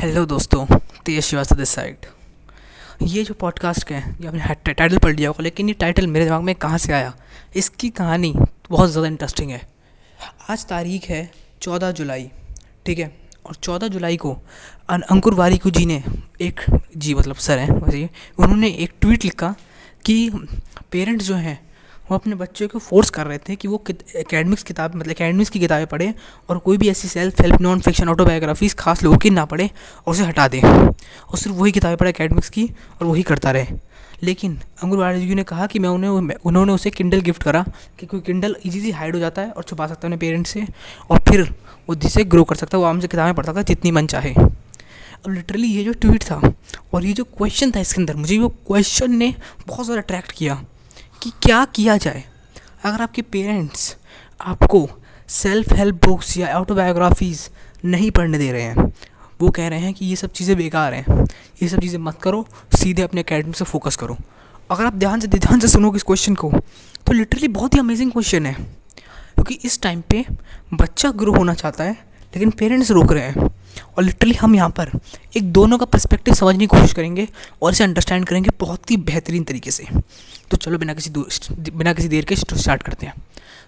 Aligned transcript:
Hello 0.00 0.24
दोस्तों 0.26 0.64
तेज 1.04 1.20
Srivastava 1.24 1.56
this 1.56 1.68
side 1.68 2.06
ये 3.02 3.22
जो 3.24 3.34
पॉडकास्ट 3.34 3.90
है, 3.90 4.00
ये 4.20 4.26
आपने 4.28 4.72
टाइटल 4.72 4.98
पढ़ 4.98 5.14
लिया 5.16 5.28
होगा, 5.28 5.42
लेकिन 5.42 5.68
ये 5.68 5.74
टाइटल 5.74 6.06
मेरे 6.06 6.24
दिमाग 6.24 6.42
में 6.42 6.54
कहाँ 6.54 6.78
से 6.78 6.92
आया? 6.92 7.14
इसकी 7.56 7.88
कहानी 7.90 8.32
बहुत 8.70 8.90
ज़्यादा 8.90 9.08
इंटरेस्टिंग 9.08 9.50
है। 9.50 9.60
आज 10.50 10.64
तारीख 10.66 11.04
है 11.04 11.30
चौदह 11.62 11.90
जुलाई, 11.90 12.30
ठीक 12.86 12.98
है? 12.98 13.10
और 13.46 13.54
चौदह 13.54 13.88
जुलाई 13.88 14.16
को 14.16 14.36
अंकुर 14.88 15.34
वारिकू 15.34 15.70
जी 15.70 15.86
ने 15.86 16.02
एक 16.40 16.60
जी 16.96 17.14
मतलब 17.14 17.36
सर 17.36 17.58
हैं, 17.58 17.70
वैसे 17.70 18.08
उन्होंने 18.38 18.68
एक 18.68 18.92
ट्वीट 19.00 19.24
लिखा 19.24 19.54
कि 20.04 20.30
पेरेंट्स 20.92 21.26
जो 21.26 21.34
हैं 21.36 21.58
वो 22.08 22.14
अपने 22.14 22.34
बच्चों 22.34 22.66
को 22.68 22.78
फोर्स 22.78 23.10
कर 23.10 23.26
रहे 23.26 23.38
थे 23.38 23.54
कि 23.56 23.68
वो 23.68 23.82
एकेडमिक्स 23.90 24.62
किताब 24.62 24.94
मतलब 24.96 25.10
एकेडमिक्स 25.10 25.50
की 25.50 25.60
किताबें 25.60 25.86
पढ़ें 25.86 26.12
और 26.48 26.58
कोई 26.58 26.76
भी 26.78 26.88
ऐसी 26.88 27.08
self 27.08 27.40
help 27.40 27.60
non 27.60 27.80
fiction 27.80 28.08
autobiographies 28.08 28.74
खास 28.74 29.02
लोगों 29.02 29.16
की 29.18 29.30
ना 29.30 29.44
पढ़े 29.44 29.70
और 30.06 30.12
उसे 30.12 30.24
हटा 30.24 30.46
दें। 30.48 30.62
और 30.62 31.38
सिर्फ़ 31.38 31.56
वही 31.56 31.72
किताबें 31.72 31.96
पढ़े 31.96 32.10
एकेडमिक्स 32.10 32.48
की 32.50 32.64
और 33.00 33.06
वही 33.06 33.22
करता 33.22 33.50
रहे। 33.50 33.66
लेकिन 34.22 34.58
अंगुरवाड़ी 34.82 35.26
जी 35.26 35.34
ने 35.34 35.42
कहा 35.44 35.66
कि 35.66 35.78
मैं 35.78 35.88
उन्हें, 35.88 36.34
उन्होंने 36.36 36.72
उसे 36.72 36.90
किंडल 36.90 37.20
गिफ्ट 37.20 37.42
करा 37.42 37.64
कि 37.98 38.06
कोई 38.06 38.20
किंडल 38.20 38.56
इजीली 38.64 38.90
हाइड 38.90 39.14
हो 39.14 39.20
जाता 39.20 39.42
है 39.42 39.50
और 39.50 39.62
छुपा 39.62 39.86
सकता 39.86 40.06
है 40.06 40.06
अपने 40.06 40.16
पेरेंट्स 40.18 40.50
से 40.50 40.64
और 41.10 41.18
फिर 41.28 41.42
वो 41.88 41.94
जिसे 41.96 42.24
ग्रो 42.26 42.44
कर 42.44 42.56
सकता 42.56 42.76
है 42.76 42.80
वो 42.80 42.86
आराम 42.86 43.00
से 43.00 43.08
किताबें 43.08 43.34
पढ़ 43.34 43.46
सकता 43.46 43.60
है 43.60 43.64
जितनी 43.64 43.90
मन 43.90 44.06
चाहे। 44.06 44.32
अब 44.32 45.28
लिटरली 45.28 45.68
ये 45.68 45.84
जो 45.84 45.92
ट्वीट 45.94 46.22
था 46.22 46.40
और 46.94 47.04
ये 47.04 47.12
जो 47.12 47.24
क्वेश्चन 47.26 47.70
था 47.70 47.80
इसके 47.80 48.00
अंदर, 48.00 48.16
मुझे 48.16 48.38
वो 48.38 48.48
क्वेश्चन 48.48 49.14
ने 49.14 49.34
बहुत 49.66 49.84
ज़्यादा 49.84 50.02
अट्रैक्ट 50.02 50.32
किया। 50.32 50.62
कि 51.26 51.32
क्या 51.42 51.64
किया 51.64 51.96
जाए? 51.96 52.22
अगर 52.84 53.02
आपके 53.02 53.22
पेरेंट्स 53.22 53.96
आपको 54.40 54.88
सेल्फ 55.28 55.72
हेल्प 55.72 56.04
बुक्स 56.06 56.36
या 56.36 56.58
ऑटोबायोग्राफीज़ 56.58 57.40
नहीं 57.84 58.10
पढ़ने 58.10 58.38
दे 58.38 58.50
रहे 58.52 58.62
हैं, 58.62 58.92
वो 59.40 59.48
कह 59.50 59.68
रहे 59.68 59.78
हैं 59.78 59.92
कि 59.94 60.06
ये 60.06 60.16
सब 60.16 60.32
चीज़ें 60.32 60.56
बेकार 60.56 60.94
हैं। 60.94 61.24
ये 61.62 61.68
सब 61.68 61.80
चीज़ें 61.80 61.98
मत 61.98 62.18
करो, 62.22 62.46
सीधे 62.74 63.02
अपने 63.02 63.20
अकेडमिक 63.20 63.56
से 63.56 63.64
फोकस 63.64 63.96
करो। 63.96 64.16
अगर 64.70 64.84
आप 64.84 64.94
ध्यान 64.94 65.20
से 65.20 65.28
ध्यान 65.28 65.60
से 65.60 65.68
सुनोगे 65.68 65.96
इस 65.96 66.02
क्वेश्चन 66.02 66.34
को 66.34 66.52
तो 67.06 67.12
लिटरली 67.12 67.48
बहुत 67.48 67.74
ही 67.74 67.80
अमेजिंग 67.80 68.12
क्वेश्चन 68.12 68.46
है। 68.46 68.54
क्योंकि 68.54 69.54
इस 69.64 69.80
टाइम 69.82 70.00
पे 70.00 70.24
बच्चा 70.74 71.10
ग्रो 71.10 71.32
होना 71.32 71.54
चाहता 71.54 71.84
है, 71.84 71.92
लेकिन 72.34 72.50
पेरेंट्स 72.50 72.90
रोक 72.90 73.12
रहे 73.12 73.22
हैं। 73.22 73.50
और 73.96 74.02
लिटरली 74.04 74.34
हम 74.34 74.54
यहाँ 74.54 74.70
पर 74.70 74.90
एक 75.36 75.52
दोनों 75.52 75.78
का 75.78 75.84
पर्सपेक्टिव 75.84 76.34
समझने 76.34 76.58
की 76.58 76.66
कोशिश 76.66 76.92
करेंगे 76.92 77.28
और 77.62 77.72
इसे 77.72 77.84
अंडरस्टैंड 77.84 78.26
करेंगे 78.26 78.50
बहुत 78.60 78.90
ही 78.90 78.96
बेहतरीन 78.96 79.44
तरीके 79.44 79.70
से। 79.70 79.84
तो 80.50 80.56
चलो 80.56 80.78
बिना 80.78 80.94
किसी 80.94 81.10
बिना 81.70 81.92
किसी 81.92 82.08
देर 82.08 82.24
के 82.24 82.36
स्टार्ट 82.36 82.82
करते 82.82 83.06
हैं। 83.06 83.14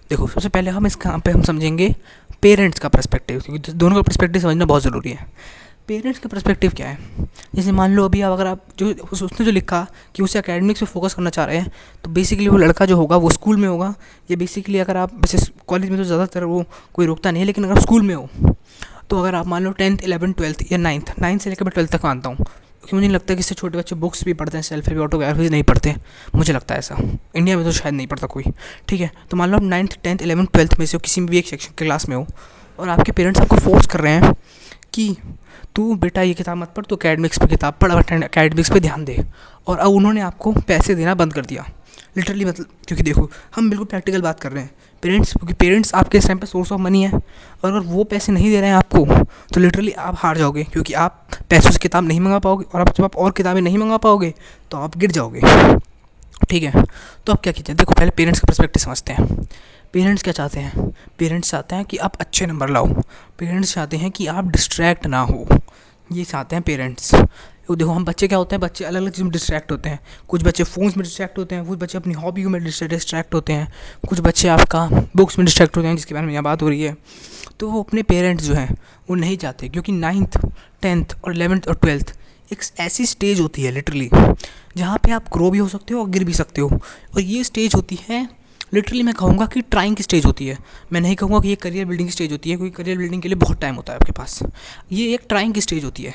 देखो, 0.09 0.27
सबसे 0.27 0.49
पहले 0.49 0.71
हम 0.71 0.87
इस 0.87 0.97
यहाँ 0.97 1.19
पे 1.19 1.31
हम 1.31 1.41
समझेंगे 1.43 1.93
पेरेंट्स 2.41 2.79
का 2.79 2.89
पर्सपेक्टिव 2.89 3.39
क्योंकि 3.41 3.71
दोनों 3.73 3.95
का 3.95 4.01
पर्सपेक्टिव 4.01 4.41
समझना 4.41 4.65
बहुत 4.65 4.83
ज़रूरी 4.83 5.09
है। 5.09 5.27
पेरेंट्स 5.87 6.19
का 6.19 6.29
पर्सपेक्टिव 6.29 6.71
क्या 6.77 6.87
है? 6.87 6.97
जैसे 7.55 7.71
मान 7.71 7.93
लो 7.95 8.03
अभी 8.05 8.21
अगर 8.21 8.47
आप 8.47 8.65
जो 8.79 8.93
उसने 9.13 9.45
जो 9.45 9.51
लिखा 9.51 9.85
कि 10.15 10.23
उसे 10.23 10.39
अकेडमिक्स 10.39 10.79
पे 10.79 10.85
फोकस 10.85 11.13
करना 11.13 11.29
चाह 11.29 11.45
रहे 11.45 11.57
हैं 11.57 11.71
तो 12.03 12.09
बेसिकली 12.09 12.47
वो 12.47 12.57
लड़का 12.57 12.85
जो 12.85 12.97
होगा, 12.97 13.17
वो 13.17 13.29
स्कूल 13.29 13.57
में 13.57 13.67
होगा। 13.67 13.93
या 14.31 14.37
बेसिकली 14.37 14.79
अगर 14.79 14.97
आप, 14.97 15.13
वैसे 15.15 15.51
कॉलेज 15.67 15.89
में 15.89 15.97
तो 15.99 16.05
ज़्यादातर 16.05 16.43
वो 16.43 16.63
कोई 16.93 17.05
रोकता 17.05 17.31
नहीं 17.31 17.41
है, 17.41 17.45
लेकिन 17.45 17.63
अगर 17.63 17.81
स्कूल 17.81 18.01
में 18.01 18.15
हो 18.15 18.29
तो 19.09 19.19
अगर 19.19 19.35
आप 19.35 19.47
मान 19.47 19.63
लो 19.63 19.71
टेंथ 19.73 19.97
इलेवन 20.03 20.33
ट्वेल्थ 20.33 20.71
या 20.71 20.77
नाइन्थ 20.77 21.13
नाइन्थ 21.21 21.41
से 21.41 21.49
लेकर 21.49 21.65
मैं 21.65 21.71
ट्वेल्थ 21.73 21.91
तक 21.91 22.05
मानता 22.05 22.29
हूँ 22.29 22.45
क्योंकि 22.89 22.95
मुझे 22.95 23.07
नहीं 23.07 23.15
लगता 23.15 23.33
कि 23.33 23.39
इससे 23.39 23.55
छोटे 23.55 23.77
बच्चे 23.77 23.95
बुक्स 23.95 24.23
भी 24.25 24.33
पढ़ते 24.33 24.57
हैं 24.57 24.63
सेल्फ 24.63 24.87
हेल्प 24.89 25.01
ऑटोग्राफीज 25.01 25.51
नहीं 25.51 25.63
पढ़ते। 25.63 25.93
मुझे 26.35 26.53
लगता 26.53 26.75
है 26.75 26.79
ऐसा। 26.79 26.95
इंडिया 27.35 27.57
में 27.57 27.65
तो 27.65 27.71
शायद 27.71 27.95
नहीं 27.95 28.07
पढ़ता 28.07 28.27
कोई। 28.27 28.43
ठीक 28.87 29.01
है 29.01 29.11
तो 29.31 29.37
मान 29.37 29.49
लो 29.49 29.57
आप 29.57 29.63
नाइन्थ 29.63 29.97
टेंथ 30.03 30.21
इलेवंथ 30.21 30.47
ट्वेल्थ 30.53 30.77
में 30.79 30.85
से 30.85 30.97
हो, 30.97 30.99
किसी 30.99 31.21
भी 31.21 31.37
एक 31.37 31.47
सेक्शन 31.47 31.73
के 31.77 31.85
क्लास 31.85 32.09
में 32.09 32.15
हो, 32.15 32.25
और 32.79 32.89
आपके 32.89 33.11
पेरेंट्स 33.11 33.41
आपको 33.41 33.57
फोर्स 33.57 33.87
कर 33.87 33.99
रहे 33.99 34.13
हैं 34.13 34.33
कि 34.93 35.15
तू 35.75 35.93
बेटा 35.95 36.21
ये 36.21 36.33
किताब 36.33 36.57
मत 36.57 36.73
पढ़, 36.77 36.85
तू 36.85 36.95
अकेडमिक्स 36.95 37.39
पर 37.39 37.47
किताब 37.47 37.73
पढ़ 37.81 37.91
अकेडमिक्स 37.91 38.71
पर 38.71 38.79
ध्यान 38.79 39.05
दे। 39.05 39.23
और 39.67 39.77
अब 39.77 39.91
उन्होंने 39.91 40.21
आपको 40.21 40.51
पैसे 40.67 40.95
देना 40.95 41.15
बंद 41.15 41.33
कर 41.33 41.45
दिया। 41.45 41.69
लिटरली 42.17 42.45
मतलब 42.45 42.65
क्योंकि 42.87 43.03
देखो, 43.03 43.29
हम 43.55 43.69
बिल्कुल 43.69 43.87
प्रैक्टिकल 43.87 44.21
बात 44.21 44.39
कर 44.39 44.51
रहे 44.51 44.63
हैं। 44.63 44.71
पेरेंट्स 45.03 45.33
क्योंकि 45.33 45.53
पेरेंट्स 45.53 45.93
आपके 45.95 46.17
इस 46.17 46.25
टाइम 46.27 46.39
पे 46.39 46.47
सोर्स 46.47 46.71
ऑफ़ 46.71 46.81
मनी 46.81 47.03
है। 47.03 47.11
और 47.11 47.65
अगर 47.65 47.79
वो 47.79 48.03
पैसे 48.03 48.31
नहीं 48.31 48.49
दे 48.51 48.61
रहे 48.61 48.69
हैं 48.69 48.77
आपको 48.77 49.05
तो 49.53 49.59
लिटरली 49.59 49.91
आप 49.91 50.15
हार 50.17 50.37
जाओगे, 50.37 50.63
क्योंकि 50.63 50.93
आप 50.93 51.27
पैसों 51.49 51.71
से 51.71 51.79
किताब 51.79 52.03
नहीं 52.03 52.19
मंगा 52.19 52.39
पाओगे। 52.39 52.65
और 52.65 52.81
आप 52.81 52.95
जब 52.97 53.03
आप 53.03 53.15
और 53.15 53.31
किताबें 53.31 53.61
नहीं 53.61 53.77
मंगा 53.77 53.97
पाओगे 53.97 54.33
तो 54.71 54.77
आप 54.77 54.97
गिर 54.97 55.11
जाओगे। 55.11 55.41
ठीक 56.49 56.63
है? 56.63 56.83
तो 57.25 57.33
आप 57.33 57.41
क्या 57.41 57.53
कीजिए? 57.53 57.75
देखो, 57.75 57.93
पहले 57.93 58.11
पेरेंट्स 58.11 58.39
का 58.39 58.45
पर्सपेक्टिव 58.47 58.83
समझते 58.83 59.13
हैं। 59.13 59.47
पेरेंट्स 59.93 60.23
क्या 60.23 60.33
चाहते 60.33 60.59
हैं? 60.59 60.89
पेरेंट्स 61.19 61.51
चाहते 61.51 61.75
हैं 61.75 61.85
कि 61.85 61.97
आप 61.97 62.15
अच्छे 62.15 62.45
नंबर 62.45 62.69
लाओ। 62.69 62.87
पेरेंट्स 63.39 63.73
चाहते 63.73 63.97
हैं 63.97 64.11
कि 64.11 64.27
आप 64.27 64.47
डिस्ट्रैक्ट 64.47 65.05
ना 65.05 65.19
हो। 65.21 65.47
ये 66.11 66.23
चाहते 66.23 66.55
हैं 66.55 66.63
पेरेंट्स। 66.63 67.15
तो 67.67 67.75
देखो, 67.75 67.91
हम 67.91 68.05
बच्चे 68.05 68.27
क्या 68.27 68.37
होते 68.37 68.55
हैं? 68.55 68.61
बच्चे 68.61 68.85
अलग 68.85 69.01
अलग 69.01 69.11
चीज़ 69.11 69.23
में 69.23 69.31
डिस्ट्रैक्ट 69.31 69.71
होते 69.71 69.89
हैं। 69.89 69.99
कुछ 70.29 70.43
बच्चे 70.43 70.63
फ़ोन्स 70.63 70.97
में 70.97 71.03
डिस्ट्रैक्ट 71.03 71.37
होते 71.37 71.55
हैं, 71.55 71.65
कुछ 71.65 71.79
बच्चे 71.79 71.97
अपनी 71.97 72.13
हॉबी 72.13 72.45
में 72.45 72.63
डिस्ट्रैक्ट 72.63 73.33
होते 73.33 73.53
हैं। 73.53 73.71
कुछ 74.09 74.19
बच्चे 74.19 74.47
आपका 74.47 74.87
बुक्स 75.15 75.37
में 75.39 75.45
डिस्ट्रैक्ट 75.45 75.77
होते 75.77 75.87
हैं, 75.87 75.95
जिसके 75.95 76.13
बारे 76.13 76.25
में 76.25 76.33
यहाँ 76.33 76.43
बात 76.43 76.61
हो 76.61 76.69
रही 76.69 76.81
है। 76.81 76.95
तो 77.59 77.69
वो 77.69 77.83
अपने 77.83 78.03
पेरेंट्स 78.03 78.43
जो 78.43 78.53
हैं, 78.53 78.69
वो 79.09 79.15
नहीं 79.15 79.37
चाहते, 79.37 79.69
क्योंकि 79.69 79.91
नाइन्थ 79.91 80.39
टेंथ 80.81 81.05
और 81.25 81.35
इलेवेंथ 81.35 81.67
और 81.67 81.75
ट्वेल्थ 81.75 82.15
एक 82.51 82.59
ऐसी 82.79 83.05
स्टेज 83.05 83.39
होती 83.39 83.63
है 83.63 83.71
लिटरली 83.71 84.09
जहाँ 84.77 84.97
पे 84.97 85.11
आप 85.11 85.25
ग्रो 85.33 85.49
भी 85.51 85.57
हो 85.57 85.67
सकते 85.67 85.93
हो 85.93 86.01
और 86.01 86.09
गिर 86.09 86.23
भी 86.23 86.33
सकते 86.33 86.61
हो। 86.61 86.69
और 87.15 87.21
ये 87.21 87.43
स्टेज 87.43 87.75
होती 87.75 87.99
है 88.09 88.27
लिटरली 88.73 89.03
मैं 89.03 89.13
कहूँगा 89.13 89.45
कि 89.45 89.61
ट्राइंग 89.61 89.95
की 89.95 90.03
स्टेज 90.03 90.25
होती 90.25 90.47
है। 90.47 90.57
मैं 90.93 91.01
नहीं 91.01 91.15
कहूँगा 91.15 91.39
कि 91.39 91.49
ये 91.49 91.55
करियर 91.55 91.85
बिल्डिंग 91.85 92.09
स्टेज 92.09 92.31
होती 92.31 92.49
है, 92.49 92.55
क्योंकि 92.57 92.75
करियर 92.75 92.97
बिल्डिंग 92.97 93.21
के 93.21 93.29
लिए 93.29 93.35
बहुत 93.37 93.59
टाइम 93.61 93.75
होता 93.75 93.93
है 93.93 93.99
आपके 93.99 94.11
पास। 94.11 94.39
ये 94.91 95.13
एक 95.13 95.21
ट्राइंग 95.29 95.53
की 95.53 95.61
स्टेज 95.61 95.83
होती 95.83 96.03
है, 96.03 96.13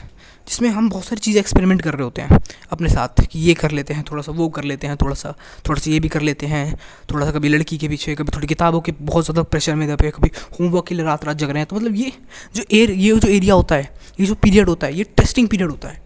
जिसमें 0.48 0.68
हम 0.70 0.90
बहुत 0.90 1.04
सारी 1.04 1.20
चीज़ें 1.20 1.40
एक्सपेरिमेंट 1.40 1.82
कर 1.82 1.94
रहे 1.94 2.04
होते 2.04 2.22
हैं 2.22 2.40
अपने 2.72 2.88
साथ, 2.88 3.24
कि 3.26 3.38
ये 3.38 3.54
कर 3.54 3.70
लेते 3.70 3.94
हैं, 3.94 4.04
थोड़ा 4.10 4.22
सा 4.22 4.32
वो 4.32 4.48
कर 4.50 4.64
लेते 4.64 4.86
हैं, 4.86 4.96
थोड़ा 4.96 5.14
सा 5.14 5.34
थोड़ा 5.68 5.80
सा 5.80 5.90
ये 5.90 6.00
भी 6.00 6.08
कर 6.08 6.22
लेते 6.22 6.46
हैं, 6.46 6.76
थोड़ा 7.12 7.26
सा 7.26 7.32
कभी 7.32 7.48
लड़की 7.48 7.78
के 7.78 7.88
पीछे, 7.88 8.14
कभी 8.14 8.36
थोड़ी 8.36 8.46
किताबों 8.46 8.80
के 8.80 8.92
बहुत 9.02 9.24
ज़्यादा 9.24 9.42
प्रेशर 9.44 9.74
में 9.74 9.96
पे 9.96 10.10
कभी 10.10 10.30
होमवर्क 10.52 10.86
के 10.86 10.94
लिए 10.94 11.04
रात 11.04 11.24
रात 11.24 11.36
जग 11.36 11.50
रहे 11.50 11.58
हैं 11.58 11.66
तो 11.66 11.76
मतलब 11.76 11.94
ये 11.96 12.12
जो 12.54 12.62
एर 12.72 12.90
ये 12.90 13.16
जो 13.16 13.28
एरिया 13.28 13.54
होता 13.54 13.74
है, 13.74 13.92
ये 14.20 14.26
जो 14.26 14.34
पीरियड 14.36 14.68
होता 14.68 14.86
है, 14.86 14.96
ये 14.96 15.04
टेस्टिंग 15.16 15.48
पीरियड 15.48 15.70
होता 15.70 15.88
है। 15.88 16.02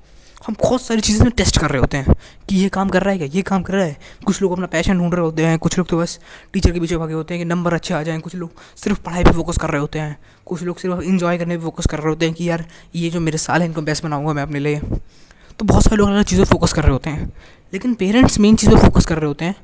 हम 0.49 0.57
बहुत 0.63 0.83
सारी 0.83 1.01
चीज़ें 1.01 1.23
में 1.23 1.31
टेस्ट 1.31 1.59
कर 1.61 1.71
रहे 1.71 1.81
होते 1.81 1.97
हैं 1.97 2.15
कि 2.49 2.57
ये 2.57 2.69
काम 2.69 2.89
कर 2.89 3.03
रहा 3.03 3.13
है 3.13 3.19
क्या? 3.19 3.29
ये 3.35 3.43
काम 3.43 3.63
कर 3.63 3.75
रहा 3.75 3.85
है। 3.85 3.97
कुछ 4.27 4.43
लोग 4.43 4.53
अपना 4.53 4.67
पैशन 4.67 4.99
ढूंढ 4.99 5.15
रहे 5.15 5.23
होते 5.23 5.45
हैं, 5.45 5.59
कुछ 5.59 5.79
लोग 5.79 5.89
तो 5.89 5.99
बस 5.99 6.19
टीचर 6.53 6.71
के 6.71 6.81
पीछे 6.81 6.97
भागे 6.97 7.15
होते 7.15 7.35
हैं 7.35 7.45
कि 7.45 7.49
नंबर 7.49 7.75
अच्छे 7.75 7.95
आ 7.95 8.03
जाएँ। 8.03 8.21
कुछ 8.21 8.35
लोग 8.35 8.51
सिर्फ़ 8.77 9.01
पढ़ाई 9.01 9.25
पर 9.25 9.33
फोकस 9.33 9.59
कर 9.59 9.71
रहे 9.71 9.81
होते 9.81 9.99
हैं। 9.99 10.19
कुछ 10.47 10.63
लोग 10.63 10.79
सिर्फ़ 10.79 11.01
इन्जॉय 11.01 11.39
करने 11.39 11.57
पर 11.57 11.65
फोकस 11.65 11.87
कर 11.87 11.99
रहे 11.99 12.09
होते 12.09 12.27
हैं 12.27 12.35
कि 12.35 12.51
यार, 12.51 12.65
ये 12.95 13.11
जो 13.11 13.21
मेरे 13.21 13.39
साल 13.39 13.61
है, 13.61 13.67
इनको 13.67 13.83
बेस्ट 13.83 14.05
बनाऊँगा 14.05 14.33
मैं 14.33 14.43
अपने 14.43 14.59
लिए। 14.59 14.81
तो 15.59 15.65
बहुत 15.65 15.83
सारे 15.83 15.97
लोग 15.97 16.09
अलग 16.09 16.25
चीज़ों 16.25 16.45
पर 16.45 16.51
फोकस 16.51 16.73
कर 16.73 16.83
रहे 16.83 16.93
होते 16.93 17.11
हैं। 17.11 17.33
लेकिन 17.73 17.95
पेरेंट्स 17.95 18.39
मेन 18.39 18.57
चीज़ 18.57 18.71
पर 18.71 18.79
फोकस 18.79 19.07
कर 19.07 19.17
रहे 19.17 19.27
होते 19.27 19.45
हैं 19.45 19.55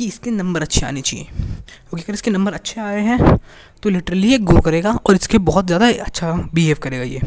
कि 0.00 0.06
इसके 0.06 0.30
नंबर 0.30 0.62
अच्छे 0.62 0.84
आने 0.86 1.00
चाहिए। 1.02 1.24
क्योंकि 1.24 2.02
अगर 2.02 2.14
इसके 2.14 2.30
नंबर 2.30 2.52
अच्छे 2.52 2.80
आए 2.80 3.00
हैं 3.02 3.36
तो 3.82 3.90
लिटरली 3.90 4.28
ये 4.28 4.38
ग्रो 4.40 4.60
करेगा 4.60 4.92
और 5.06 5.14
इसके 5.14 5.38
बहुत 5.40 5.66
ज़्यादा 5.66 5.88
अच्छा 6.04 6.32
बिहेव 6.54 6.76
करेगा 6.82 7.04
ये। 7.04 7.20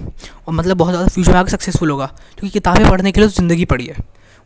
और 0.47 0.53
मतलब 0.53 0.78
बहुत 0.78 0.94
ज़्यादा 0.94 1.07
फ्यूचर 1.07 1.31
में 1.31 1.39
आगे 1.39 1.51
सक्सेसफुल 1.51 1.89
होगा, 1.89 2.06
क्योंकि 2.06 2.50
किताबें 2.50 2.89
पढ़ने 2.89 3.12
के 3.12 3.22
लिए 3.22 3.29
तो 3.29 3.35
ज़िंदगी 3.35 3.66
पड़ी 3.66 3.85
है। 3.85 3.95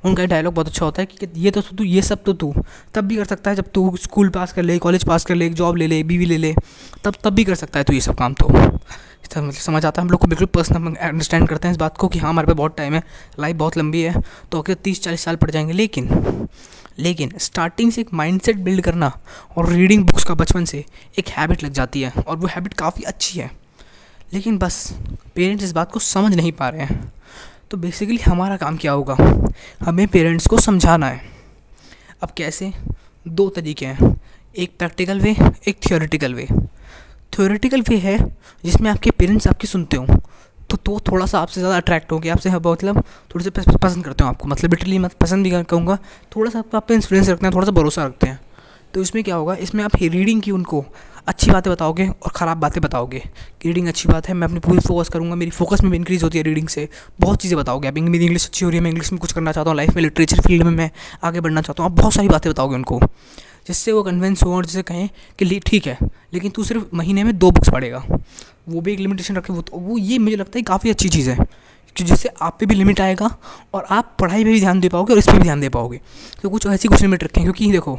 उनका 0.06 0.26
डायलॉग 0.26 0.54
बहुत 0.54 0.68
अच्छा 0.68 0.86
होता 0.86 1.02
है 1.02 1.06
कि, 1.06 1.28
ये 1.36 1.52
तो 1.52 1.62
तू, 1.62 1.84
ये 1.84 2.02
सब 2.02 2.24
तो 2.24 2.34
तू। 2.34 2.54
तब 2.94 3.06
भी 3.06 3.16
कर 3.16 3.26
सकता 3.26 3.52
है 3.52 3.56
जब 3.56 3.72
तू 3.74 3.96
स्कूल 3.98 4.30
पास 4.30 4.54
कर 4.54 4.64
ले 4.64 4.78
कॉलेज 4.80 5.04
पास 5.04 5.26
कर 5.26 5.36
ले 5.36 5.46
एक 5.46 5.54
जॉब 5.54 5.76
ले 5.76 5.88
ले 5.88 6.02
बीवी 6.04 6.26
ले 6.26 6.38
ले, 6.38 6.54
तब 7.04 7.16
तब 7.24 7.34
भी 7.34 7.44
कर 7.44 7.56
सकता 7.56 7.80
है 7.80 7.84
तू 7.84 7.94
ये 7.94 8.02
सब 8.02 8.16
काम 8.16 8.34
तो। 8.34 8.48
मतलब 8.50 9.52
समझ 9.52 9.86
आता 9.86 10.02
है, 10.02 10.06
हम 10.06 10.12
लोग 10.12 10.20
को 10.22 10.28
बिल्कुल 10.28 10.48
पर्सनल 10.48 10.94
अंडरस्टैंड 10.96 11.48
करते 11.50 11.68
हैं 11.68 11.74
इस 11.74 11.80
बात 11.80 11.98
को 11.98 12.08
कि 12.08 12.20
हाँ 12.20 12.30
हमारे 12.30 12.48
पास 12.48 12.56
बहुत 12.56 12.78
टाइम 12.78 12.94
है 12.94 13.04
लाइफ 13.40 13.56
बहुत 13.56 13.78
लंबी 13.78 14.02
है 14.02 14.22
तो 14.52 14.62
अगर 14.62 14.74
तीस 14.74 15.02
चालीस 15.04 15.22
साल 15.22 15.36
पड़ 15.36 15.50
जाएँगे, 15.52 15.74
लेकिन 15.74 16.48
लेकिन 17.00 17.32
स्टार्टिंग 17.38 17.92
से 17.92 18.02
एक 18.02 18.14
माइंडसेट 18.14 18.56
बिल्ड 18.58 18.82
करना 18.82 19.12
और 19.58 19.70
रीडिंग 19.70 20.04
बुक्स 20.04 20.24
का 20.24 20.34
बचपन 20.34 20.66
से 20.66 20.84
एक 21.20 21.28
हैबिट 21.30 21.64
लग 21.64 21.74
जाती 21.74 22.02
है 22.02 22.12
और 22.28 22.38
वो 22.38 22.48
हैबिट 22.48 22.74
काफ़ी 22.74 23.04
अच्छी 23.04 23.40
है। 23.40 23.52
लेकिन 24.34 24.58
बस 24.58 24.92
पेरेंट्स 25.36 25.64
इस 25.64 25.72
बात 25.72 25.92
को 25.92 26.00
समझ 26.00 26.34
नहीं 26.36 26.52
पा 26.52 26.70
रहे 26.70 26.82
हैं। 26.82 27.14
तो 27.72 27.78
बेसिकली 27.78 28.18
हमारा 28.18 28.58
काम 28.58 28.78
क्या 28.78 28.92
होगा? 28.92 29.16
हमें 29.82 30.08
पेरेंट्स 30.08 30.48
को 30.48 30.60
समझाना 30.60 31.08
है। 31.08 31.22
अब 32.24 32.30
कैसे? 32.38 32.72
दो 33.26 33.50
तरीके 33.50 33.86
हैं। 33.86 34.16
एक 34.56 34.72
प्रैक्टिकल 34.80 35.20
वे 35.20 35.36
एक 35.68 35.80
थियोरेटिकल 35.90 36.34
वे 36.34 36.48
थियोरेटिकल 37.34 37.82
वे 37.82 37.98
है 37.98 38.18
जिसमें 38.64 38.90
आपके 38.92 39.12
पेरेंट्स 39.12 39.48
आपकी 39.48 39.68
सुनते 39.68 39.98
हो। 39.98 40.06
तो 40.70 40.78
तो 40.78 41.00
थोड़ा 41.08 41.26
सा 41.26 41.40
आपसे 41.40 41.60
ज़्यादा 41.62 41.78
अट्रैक्ट 41.78 42.12
हो 42.12 42.20
गया 42.20 42.34
आपसे 42.34 42.50
मतलब 42.50 43.04
थोड़े 43.36 43.44
से 43.44 43.50
पसंद 43.78 44.06
करते 44.06 44.24
हो 44.24 44.30
आपको। 44.30 44.48
मतलब 44.48 44.74
लिटरली 44.74 44.98
मैं 45.00 45.10
पसंद 45.22 45.44
भी 45.44 45.64
कहूँगा 45.64 45.98
थोड़ा 46.36 46.52
सा 46.52 46.64
आप 46.76 46.88
पे 46.88 46.94
इंफ्लुएंस 46.94 47.30
रखते 47.30 47.46
हैं, 47.46 47.54
थोड़ा 47.56 47.66
सा 47.66 47.72
भरोसा 47.72 48.06
रखते 48.06 48.28
हैं। 48.28 48.40
तो 48.94 49.02
इसमें 49.02 49.24
क्या 49.24 49.36
होगा? 49.36 49.56
इसमें 49.56 49.84
आप 49.84 49.96
रीडिंग 49.96 50.42
की 50.42 50.52
उनको 50.52 50.86
अच्छी 51.28 51.52
बातें 51.52 51.72
बताओगे 51.72 52.08
और 52.08 52.32
ख़राब 52.36 52.58
बातें 52.58 52.82
बताओगे। 52.82 53.22
रीडिंग 53.66 53.88
अच्छी 53.88 54.10
बात 54.10 54.28
है, 54.28 54.34
मैं 54.34 54.48
अपनी 54.48 54.60
पूरी 54.60 54.80
फोकस 54.80 55.10
करूँगा, 55.10 55.36
मेरी 55.36 55.52
फोकस 55.52 55.82
में 55.82 55.90
भी 55.92 55.98
इंक्रीज़ 55.98 56.24
होती 56.24 56.38
है 56.38 56.44
रीडिंग 56.44 56.68
से। 56.68 56.88
बहुत 57.20 57.42
चीज़ें 57.42 57.58
बताओगे 57.60 57.88
आप, 57.88 57.94
मेरी 57.94 58.26
इंग्लिश 58.26 58.46
अच्छी 58.46 58.66
हो 58.66 58.70
रही 58.70 58.78
है, 58.78 58.84
मैं 58.84 58.92
इंग्लिश 58.92 59.12
में 59.12 59.20
कुछ 59.20 59.32
करना 59.32 59.52
चाहता 59.52 59.70
हूँ 59.70 59.78
लाइफ 59.78 59.96
में 59.96 60.02
लिटरेचर 60.04 60.42
फ़ील्ड 60.42 60.64
में 60.64 60.72
मैं 60.72 60.90
आगे 61.24 61.42
बढ़ना 61.42 61.62
चाहता 61.62 61.84
हूँ, 61.84 61.92
आप 61.92 61.98
बहुत 61.98 62.14
सारी 62.14 62.28
बातें 62.28 62.52
बताओगे 62.52 62.76
उनको। 62.76 63.00
जिससे 63.68 63.92
वो 63.92 64.04
कन्विंस 64.04 64.44
हो 64.44 64.56
और 64.56 64.66
जिसे 64.66 64.82
कहें 64.82 65.10
कि 65.40 65.60
ठीक 65.60 65.88
है, 65.88 65.98
लेकिन 66.34 66.52
तू 66.52 66.64
सिर्फ़ 66.64 66.84
महीने 66.94 67.24
में 67.24 67.38
दो 67.38 67.52
बुक्स 67.52 67.70
पढ़ेगा। 67.70 68.04
वो 68.70 68.82
भी 68.82 68.94
एक 68.94 69.00
लिमिटेशन 69.00 69.36
रखे, 69.36 69.54
वो 69.54 69.62
तो 69.62 69.78
वो 69.78 69.98
ये 69.98 70.18
मुझे 70.18 70.36
लगता 70.36 70.60
है 70.60 70.64
काफ़ी 70.64 70.90
अच्छी 70.90 71.10
चीज़ 71.10 71.30
है। 71.30 71.38
कि 71.98 72.04
जिससे 72.04 72.30
आप 72.42 72.58
पे 72.60 72.66
भी 72.66 72.76
लिमिट 72.76 73.00
आएगा 73.02 73.30
और 73.74 73.86
आप 73.90 74.16
पढ़ाई 74.20 74.44
पे 74.44 74.52
भी 74.52 74.60
ध्यान 74.60 74.80
दे 74.80 74.90
पाओगे 74.90 75.14
और 75.14 75.20
इस 75.20 75.28
पर 75.28 75.34
भी 75.34 75.40
ध्यान 75.40 75.62
दे 75.62 75.70
पाओगे। 75.70 76.00
तो 76.44 76.50
कुछ 76.50 76.66
ऐसी 76.68 76.88
कुछ 76.88 77.02
लिमिट 77.02 77.24
रखें, 77.24 77.44
क्योंकि 77.44 77.72
देखो 77.72 77.98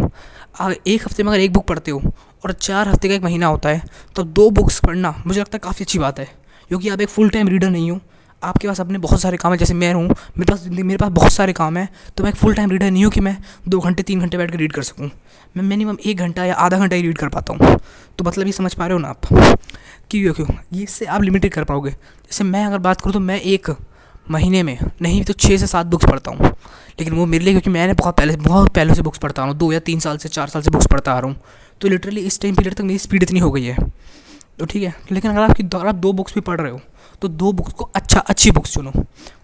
एक 0.87 1.03
हफ़्ते 1.03 1.23
में 1.23 1.31
अगर 1.31 1.41
एक 1.41 1.53
बुक 1.53 1.67
पढ़ते 1.67 1.91
हो 1.91 2.03
और 2.45 2.53
चार 2.53 2.89
हफ़्ते 2.89 3.09
का 3.09 3.15
एक 3.15 3.23
महीना 3.23 3.47
होता 3.47 3.69
है 3.69 3.83
तो 4.17 4.23
दो 4.25 4.49
बुक्स 4.53 4.79
पढ़ना 4.81 5.15
मुझे 5.27 5.41
लगता 5.41 5.57
है 5.57 5.61
काफ़ी 5.61 5.85
अच्छी 5.85 5.99
बात 5.99 6.19
है, 6.19 6.29
क्योंकि 6.71 6.89
आप 6.89 7.01
एक 7.01 7.09
फुल 7.09 7.31
टाइम 7.31 7.49
रीडर 7.49 7.71
नहीं 7.71 7.91
हो। 7.91 8.01
आपके 8.43 8.69
पास 8.69 8.81
अपने 8.81 8.99
बहुत 8.99 9.21
सारे 9.21 9.37
काम 9.37 9.53
है, 9.53 9.59
जैसे 9.59 9.75
मैं 9.75 9.93
हूँ 9.95 10.05
मेरे 10.05 10.45
पास 10.45 10.67
मेरे 10.69 10.97
पास 10.97 11.11
बहुत 11.11 11.33
सारे 11.33 11.53
काम 11.53 11.77
है 11.77 11.89
तो 12.17 12.25
मैं 12.25 12.31
एक 12.31 12.37
फुल 12.37 12.55
टाइम 12.55 12.71
रीडर 12.71 12.91
नहीं 12.91 13.05
हूँ 13.05 13.13
कि 13.13 13.21
मैं 13.21 13.37
दो 13.69 13.81
घंटे, 13.81 14.03
तीन 14.03 14.21
घंटे 14.21 14.39
बैठ 14.39 14.51
कर 14.51 14.57
रीड 14.57 14.73
कर 14.73 14.83
सकूँ। 14.83 15.11
मैं 15.57 15.63
मिनिमम 15.65 15.97
एक 16.07 16.17
घंटा 16.17 16.45
या 16.45 16.55
आधा 16.57 16.79
घंटा 16.79 16.97
ही 16.97 17.03
रीड 17.03 17.19
कर 17.19 17.29
पाता 17.29 17.53
हूँ। 17.53 17.79
तो 18.19 18.25
मतलब 18.25 18.47
ये 18.47 18.53
समझ 18.53 18.73
पा 18.75 18.87
रहे 18.87 18.93
हो 18.93 18.99
ना 18.99 19.09
आप? 19.09 19.27
क्यों 20.11 20.33
क्यों? 20.35 20.47
ये 20.73 20.83
इससे 20.83 21.05
आप 21.07 21.23
लिमिटेड 21.23 21.53
कर 21.53 21.65
पाओगे। 21.65 21.91
जैसे 21.91 22.45
मैं 22.45 22.65
अगर 22.67 22.79
बात 22.79 23.01
करूँ 23.01 23.13
तो 23.13 23.21
मैं 23.21 23.41
एक 23.41 23.71
महीने 24.31 24.63
में 24.63 24.79
नहीं 25.03 25.23
तो 25.25 25.33
छः 25.33 25.57
से 25.57 25.67
सात 25.67 25.87
बुक्स 25.87 26.07
पढ़ता 26.07 26.31
हूँ। 26.31 26.49
लेकिन 26.99 27.15
वो 27.15 27.27
मेरे 27.27 27.45
लिए, 27.45 27.53
क्योंकि 27.53 27.71
मैंने 27.71 27.93
बहुत 27.95 28.17
पहले 28.17 28.37
बहुत 28.39 28.75
पहले 28.75 28.95
से 28.95 29.03
बुक्स 29.03 29.19
पढ़ता 29.19 29.43
हूँ, 29.43 29.55
दो 29.55 29.73
या 29.73 29.79
तीन 29.81 30.01
साल 30.01 30.19
से, 30.19 30.29
चार 30.29 30.49
साल 30.49 30.63
से 30.63 30.71
बुक्स 30.71 30.87
पढ़ता 30.87 31.13
आ 31.13 31.19
रहा 31.19 31.31
हूँ। 31.31 31.41
तो 31.81 31.89
लिटरली 31.89 32.21
इस 32.21 32.41
टाइम 32.41 32.55
पीरियड 32.55 32.75
तक 32.75 32.83
मेरी 32.83 32.99
स्पीड 32.99 33.23
इतनी 33.23 33.41
हो 33.41 33.51
गई 33.51 33.65
है। 33.65 33.77
तो 34.59 34.67
ठीक 34.67 34.83
है, 34.83 34.95
लेकिन 35.13 35.31
अगर 35.31 35.41
आपकी 35.41 35.69
आप 35.79 35.95
दो 35.95 36.13
बुक्स 36.13 36.35
भी 36.35 36.41
पढ़ 36.41 36.61
रहे 36.61 36.71
हो 36.73 36.81
तो 37.23 37.29
दो 37.29 37.53
बुक्स 37.53 37.73
को 37.73 37.91
अच्छा 37.95 38.21
अच्छी 38.21 38.51
बुक्स 38.51 38.73
चुनो। 38.75 38.93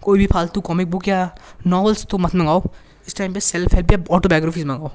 कोई 0.03 0.19
भी 0.19 0.25
फालतू 0.25 0.61
कॉमिक 0.61 0.89
बुक 0.91 1.07
या 1.07 1.29
नॉवल्स 1.67 2.05
तो 2.05 2.17
मत 2.17 2.35
मंगाओ। 2.35 2.63
इस 3.07 3.15
टाइम 3.15 3.33
पे 3.33 3.39
सेल्फ 3.39 3.73
हेल्प 3.75 3.91
या 3.91 3.97
ऑटोबायोग्राफीज 4.11 4.65
मंगाओ, 4.65 4.91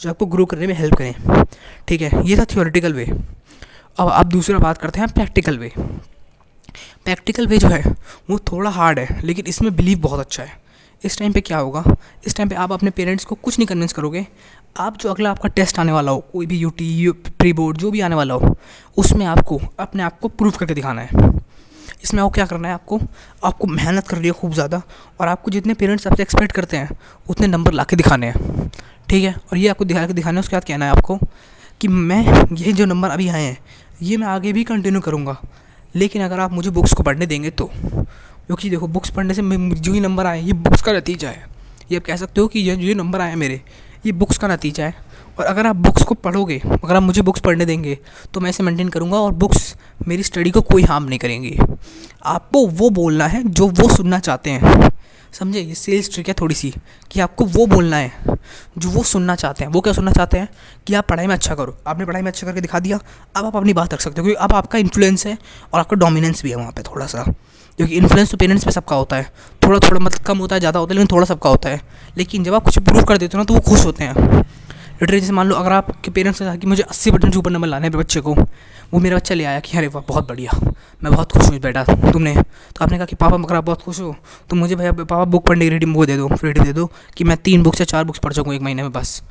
जो 0.00 0.10
आपको 0.10 0.26
ग्रो 0.26 0.44
करने 0.44 0.66
में 0.66 0.74
हेल्प 0.74 0.94
करें। 0.94 1.44
ठीक 1.88 2.02
है, 2.02 2.26
ये 2.28 2.36
था 2.36 2.44
थियोरेटिकल 2.44 2.92
वे 2.92 3.06
अब 3.98 4.08
आप 4.08 4.26
दूसरा 4.26 4.58
बात 4.58 4.78
करते 4.78 5.00
हैं 5.00 5.08
प्रैक्टिकल 5.08 5.58
वे 5.58 5.72
प्रैक्टिकल 7.04 7.46
वे 7.46 7.58
जो 7.58 7.68
है, 7.68 7.82
वो 8.30 8.38
थोड़ा 8.52 8.70
हार्ड 8.70 8.98
है, 8.98 9.20
लेकिन 9.24 9.46
इसमें 9.46 9.74
बिलीव 9.76 9.98
बहुत 9.98 10.20
अच्छा 10.20 10.42
है। 10.42 10.64
इस 11.04 11.18
टाइम 11.18 11.32
पे 11.32 11.40
क्या 11.40 11.58
होगा? 11.58 11.84
इस 12.26 12.36
टाइम 12.36 12.48
पे 12.48 12.54
आप 12.54 12.72
अपने 12.72 12.90
पेरेंट्स 12.90 13.24
को 13.24 13.34
कुछ 13.34 13.58
नहीं 13.58 13.66
कन्विंस 13.66 13.92
करोगे। 13.92 14.26
आप 14.76 14.98
जो 14.98 15.10
अगला 15.10 15.30
आपका 15.30 15.48
टेस्ट 15.48 15.78
आने 15.78 15.92
वाला 15.92 16.12
हो, 16.12 16.18
कोई 16.32 16.46
भी 16.46 16.58
यू 16.58 16.70
टी 16.70 17.10
प्री 17.38 17.52
बोर्ड 17.52 17.76
जो 17.76 17.90
भी 17.90 18.00
आने 18.00 18.14
वाला 18.14 18.34
हो, 18.34 18.56
उसमें 18.96 19.26
आपको, 19.26 19.60
अपने 19.78 20.02
आप 20.02 20.18
को 20.20 20.28
प्रूव 20.28 20.50
करके 20.50 20.74
दिखाना 20.74 21.02
है। 21.02 21.30
इसमें 22.04 22.22
आपको 22.22 22.30
क्या 22.30 22.46
करना 22.46 22.68
है 22.68 22.74
आपको? 22.74 23.00
आपको 23.44 23.66
मेहनत 23.68 24.08
करनी 24.08 24.26
है 24.26 24.32
खूब 24.32 24.52
ज़्यादा 24.54 24.82
और 25.20 25.28
आपको 25.28 25.50
जितने 25.50 25.74
पेरेंट्स 25.74 26.06
आपसे 26.06 26.22
एक्सपेक्ट 26.22 26.52
करते 26.52 26.76
हैं, 26.76 26.90
उतने 27.26 27.46
नंबर 27.46 27.72
ला 27.72 27.84
के 27.84 27.96
दिखाने 27.96 28.26
हैं। 28.26 28.70
ठीक 29.08 29.24
है? 29.24 29.34
और 29.52 29.58
ये 29.58 29.68
आपको 29.68 29.84
दिखा 29.84 30.06
के 30.06 30.12
दिखाना 30.12 30.34
है, 30.34 30.40
उसके 30.40 30.56
बाद 30.56 30.64
कहना 30.64 30.84
है 30.84 30.90
आपको 30.92 31.18
कि 31.80 31.88
मैं, 31.88 32.54
ये 32.54 32.72
जो 32.72 32.84
नंबर 32.84 33.10
अभी 33.10 33.28
आए 33.28 33.42
हैं, 33.42 33.58
ये 34.02 34.16
मैं 34.16 34.26
आगे 34.28 34.52
भी 34.52 34.64
कंटिन्यू 34.64 35.00
करूँगा। 35.00 35.36
लेकिन 35.94 36.22
अगर 36.22 36.40
आप 36.40 36.52
मुझे 36.52 36.70
बुक्स 36.70 36.92
को 36.92 37.02
पढ़ने 37.02 37.26
देंगे 37.26 37.50
तो 37.50 37.70
क्योंकि 37.74 38.70
देखो 38.70 38.86
बुक्स 38.88 39.10
पढ़ने 39.10 39.34
से 39.34 39.42
जो 39.74 39.92
ही 39.92 40.00
नंबर 40.00 40.26
आए 40.26 40.42
ये 40.42 40.52
बुक्स 40.54 40.82
का 40.82 40.92
नतीजा 40.92 41.28
है। 41.28 41.44
ये 41.90 41.96
आप 41.96 42.04
कह 42.04 42.16
सकते 42.16 42.40
हो 42.40 42.46
कि 42.48 42.60
ये, 42.60 42.76
जो 42.76 42.94
नंबर 42.94 43.20
आए 43.20 43.34
मेरे, 43.34 43.60
ये 44.06 44.12
बुक्स 44.12 44.38
का 44.38 44.48
नतीजा 44.48 44.84
है। 44.84 44.94
और 45.38 45.44
अगर 45.44 45.66
आप 45.66 45.76
बुक्स 45.76 46.02
को 46.02 46.14
पढ़ोगे, 46.16 46.60
अगर 46.64 46.94
आप 46.96 47.02
मुझे 47.02 47.22
बुक्स 47.22 47.40
पढ़ने 47.40 47.64
देंगे 47.64 47.98
तो 48.34 48.40
मैं 48.40 48.50
इसे 48.50 48.62
मेंटेन 48.62 48.88
करूँगा 48.88 49.18
और 49.18 49.32
बुक्स 49.34 49.74
मेरी 50.08 50.22
स्टडी 50.22 50.50
को 50.50 50.60
कोई 50.62 50.82
हार्म 50.82 51.04
नहीं 51.04 51.18
करेंगी। 51.18 51.56
आपको 52.24 52.66
वो 52.68 52.90
बोलना 52.92 53.26
है 53.26 53.42
जो 53.44 53.66
वो 53.68 53.88
सुनना 53.88 54.18
चाहते 54.18 54.50
हैं। 54.50 54.90
समझे? 55.34 55.60
ये 55.60 55.74
सेल्स 55.74 56.12
ट्रिक 56.12 56.28
है 56.28 56.34
थोड़ी 56.34 56.54
सी 56.54 56.72
कि 57.10 57.20
आपको 57.20 57.44
वो 57.46 57.66
बोलना 57.66 57.96
है 57.96 58.36
जो 58.78 58.90
वो 58.90 59.02
सुनना 59.04 59.34
चाहते 59.34 59.64
हैं। 59.64 59.70
वो 59.72 59.80
क्या 59.80 59.92
सुनना 59.92 60.12
चाहते 60.12 60.38
हैं? 60.38 60.48
कि 60.86 60.94
आप 60.94 61.06
पढ़ाई 61.08 61.26
में 61.26 61.34
अच्छा 61.34 61.54
करो। 61.54 61.76
आपने 61.86 62.04
पढ़ाई 62.04 62.22
में 62.22 62.30
अच्छा 62.30 62.46
करके 62.46 62.60
दिखा 62.60 62.80
दिया, 62.80 62.98
अब 63.36 63.44
आप 63.44 63.56
अपनी 63.56 63.72
बात 63.72 63.94
रख 63.94 64.00
सकते 64.00 64.20
हो 64.20 64.24
क्योंकि 64.24 64.42
अब 64.44 64.52
आपका 64.54 64.78
इन्फ्लुएंस 64.78 65.26
है 65.26 65.36
और 65.74 65.80
आपका 65.80 65.96
डोमिनेंस 65.96 66.42
भी 66.42 66.50
है 66.50 66.56
वहाँ 66.56 66.72
पे 66.72 66.82
थोड़ा 66.82 67.06
सा 67.06 67.24
क्योंकि 67.78 67.96
इन्फ्लुएंस 67.96 68.30
तो 68.30 68.36
पेरेंट्स 68.36 68.64
पे 68.64 68.70
सबका 68.70 68.96
होता 68.96 69.16
है। 69.16 69.30
थोड़ा 69.62 69.78
थोड़ा 69.78 70.00
मतलब 70.00 70.22
कम 70.22 70.38
होता 70.38 70.54
है, 70.54 70.60
ज़्यादा 70.60 70.80
होता 70.80 70.94
है, 70.94 70.98
लेकिन 70.98 71.16
थोड़ा 71.16 71.26
सबका 71.26 71.50
होता 71.50 71.68
है। 71.68 71.80
लेकिन 72.18 72.44
जब 72.44 72.54
आप 72.54 72.64
कुछ 72.64 72.78
प्रूव 72.78 73.04
कर 73.04 73.18
देते 73.18 73.36
हो 73.36 73.40
ना 73.40 73.44
तो 73.44 73.54
वो 73.54 73.60
खुश 73.60 73.84
होते 73.84 74.04
हैं। 74.04 74.42
लिटरली 74.96 75.20
जैसे 75.20 75.32
मान 75.32 75.46
लो 75.46 75.54
अगर 75.54 75.72
आपके 75.72 76.10
पेरेंट्स 76.10 76.40
ने 76.42 76.46
कहा 76.46 76.56
कि 76.56 76.66
मुझे 76.66 76.82
अस्सी 76.82 77.10
परसेंट 77.10 77.32
से 77.32 77.38
ऊपर 77.38 77.50
नंबर 77.50 77.68
लाने 77.68 77.88
पे 77.90 77.98
बच्चे 77.98 78.20
को, 78.20 78.34
वो 78.34 78.98
मेरा 78.98 79.16
बच्चा 79.16 79.34
ले 79.34 79.44
आया 79.44 79.60
कि 79.60 79.76
अरे 79.78 79.86
वाह, 79.86 80.02
बहुत 80.08 80.28
बढ़िया, 80.28 80.52
मैं 81.04 81.12
बहुत 81.12 81.32
खुश 81.32 81.46
हूँ 81.46 81.58
बेटा, 81.60 81.82
तुमने। 81.84 82.34
तो 82.34 82.84
आपने 82.84 82.96
कहा 82.96 83.06
कि, 83.06 83.16
पापा 83.16 83.36
अगर 83.36 83.54
आप 83.56 83.64
बहुत 83.64 83.82
खुश 83.82 84.00
हो। 84.00 84.14
तो 84.50 84.56
मुझे 84.56 84.76
भैया, 84.76 84.92
पापा 84.92 85.24
बुक 85.24 85.46
पढ़ने 85.46 85.64
की 85.64 85.70
रेडी 85.70 85.86
वो 85.86 86.06
दे 86.06 86.16
दो 86.16 86.28
रेडी 86.34 86.60
दे 86.60 86.72
दो 86.72 86.90
कि 87.16 87.24
मैं 87.24 87.36
तीन 87.36 87.62
बुक्स 87.62 87.80
या 87.80 87.84
चार 87.84 88.04
बुक्स 88.04 88.18
पढ़ 88.18 88.32
सकूँ 88.32 88.54
एक 88.54 88.62
महीने 88.62 88.82
में 88.82 88.92
बस। 88.92 89.22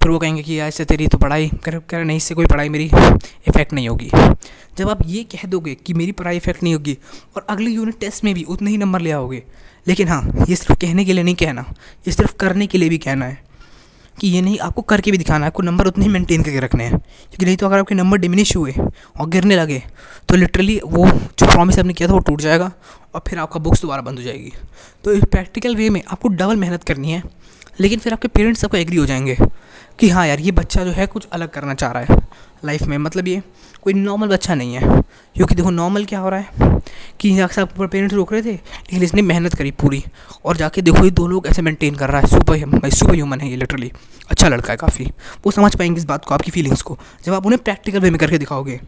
फिर 0.00 0.10
वो 0.10 0.18
कहेंगे 0.18 0.42
कि, 0.42 0.58
यार 0.58 0.68
ऐसे 0.68 0.84
तेरी 0.84 1.08
तो 1.08 1.18
पढ़ाई 1.18 1.50
कर 1.64 1.78
कर 1.90 2.04
नहीं, 2.04 2.16
इससे 2.16 2.34
कोई 2.34 2.46
पढ़ाई 2.46 2.68
मेरी 2.68 2.84
इफ़ेक्ट 2.84 3.72
नहीं 3.72 3.88
होगी। 3.88 4.10
जब 4.78 4.88
आप 4.88 5.02
ये 5.06 5.22
कह 5.24 5.46
दोगे 5.48 5.74
कि 5.76 5.94
मेरी 5.94 6.12
पढ़ाई 6.12 6.36
इफ़ेक्ट 6.36 6.62
नहीं 6.62 6.74
होगी 6.74 6.96
और 7.36 7.46
अगले 7.50 7.70
यूनिट 7.70 8.00
टेस्ट 8.00 8.24
में 8.24 8.34
भी 8.34 8.44
उतने 8.44 8.70
ही 8.70 8.76
नंबर 8.76 9.00
ले 9.00 9.10
आओगे, 9.10 9.42
लेकिन 9.86 10.08
हाँ 10.08 10.22
ये 10.48 10.56
सिर्फ़ 10.56 10.80
कहने 10.80 11.04
के 11.04 11.12
लिए 11.12 11.24
नहीं 11.24 11.34
कहना, 11.34 11.64
ये 12.08 12.12
सिर्फ़ 12.12 12.34
करने 12.36 12.66
के 12.66 12.78
लिए 12.78 12.88
भी 12.88 12.98
कहना 12.98 13.26
है। 13.26 13.49
कि 14.20 14.28
ये 14.28 14.40
नहीं, 14.40 14.58
आपको 14.58 14.82
करके 14.82 15.10
भी 15.10 15.18
दिखाना 15.18 15.44
है, 15.44 15.50
आपको 15.50 15.62
नंबर 15.62 15.86
उतने 15.86 16.04
ही 16.04 16.10
मेंटेन 16.10 16.42
करके 16.42 16.60
रखने 16.60 16.84
हैं। 16.84 16.98
क्योंकि 16.98 17.44
नहीं 17.44 17.56
तो 17.56 17.66
अगर 17.66 17.78
आपके 17.78 17.94
नंबर 17.94 18.18
डिमिनिश 18.18 18.56
हुए 18.56 18.72
और 18.72 19.28
गिरने 19.28 19.56
लगे 19.56 19.82
तो 20.28 20.36
लिटरली 20.36 20.80
वो 20.84 21.06
जो 21.06 21.46
प्रॉमिस 21.46 21.78
आपने 21.78 21.92
किया 21.92 22.08
था 22.08 22.12
वो 22.12 22.18
टूट 22.20 22.40
जाएगा। 22.40 22.70
और 23.14 23.22
फिर 23.28 23.38
आपका 23.38 23.60
बुक्स 23.60 23.82
दोबारा 23.82 24.02
बंद 24.02 24.18
हो 24.18 24.24
जाएगी। 24.24 24.52
तो 25.04 25.12
इस 25.12 25.24
प्रैक्टिकल 25.24 25.76
वे 25.76 25.88
में 25.90 26.02
आपको 26.02 26.28
डबल 26.30 26.56
मेहनत 26.56 26.84
करनी 26.84 27.12
है, 27.12 27.22
लेकिन 27.80 27.98
फिर 27.98 28.12
आपके 28.12 28.28
पेरेंट्स 28.28 28.60
सबको 28.60 28.76
एग्री 28.76 28.96
हो 28.96 29.06
जाएँगे 29.06 29.36
कि 29.98 30.08
हाँ 30.08 30.26
यार, 30.26 30.40
ये 30.40 30.52
बच्चा 30.52 30.84
जो 30.84 30.90
है 30.90 31.06
कुछ 31.06 31.26
अलग 31.28 31.50
करना 31.50 31.74
चाह 31.74 31.92
रहा 31.92 32.02
है 32.04 32.18
लाइफ 32.64 32.82
में। 32.82 32.96
मतलब 32.98 33.28
ये 33.28 33.42
कोई 33.82 33.92
नॉर्मल 33.92 34.28
बच्चा 34.28 34.54
नहीं 34.54 34.74
है, 34.74 35.00
क्योंकि 35.36 35.54
देखो 35.54 35.70
नॉर्मल 35.70 36.04
क्या 36.04 36.18
हो 36.20 36.28
रहा 36.28 36.40
है 36.40 36.80
कि 37.20 37.38
अक्सर 37.40 37.64
पेरेंट्स 37.76 38.14
रोक 38.14 38.32
रहे 38.32 38.42
थे, 38.42 38.52
लेकिन 38.52 39.02
इसने 39.02 39.22
मेहनत 39.22 39.54
करी 39.54 39.70
पूरी। 39.72 40.02
और 40.44 40.56
जाके 40.56 40.82
देखो 40.82 41.04
ये 41.04 41.10
दो 41.10 41.26
लोग 41.26 41.46
ऐसे 41.46 41.62
मेंटेन 41.62 41.94
कर 41.94 42.10
रहा 42.10 42.20
है 42.20 42.26
सुपर 42.28 42.64
भाई 42.66 42.90
सुपर 42.90 43.14
ह्यूमन 43.14 43.40
है 43.40 43.50
ये 43.50 43.56
लिटरली 43.56 43.90
अच्छा 44.30 44.48
लड़का 44.48 44.72
है 44.72 44.76
काफ़ी। 44.76 45.04
वो 45.44 45.50
समझ 45.50 45.74
पाएँगे 45.76 45.98
इस 45.98 46.04
बात 46.04 46.24
को, 46.24 46.34
आपकी 46.34 46.50
फीलिंग्स 46.50 46.82
को। 46.82 46.98
जब 47.24 47.34
आप 47.34 47.46
उन्हें 47.46 47.62
प्रैक्टिकल 47.64 48.00
वे 48.00 48.10
में 48.10 48.18
करके 48.18 48.38
दिखाओगे 48.38 48.80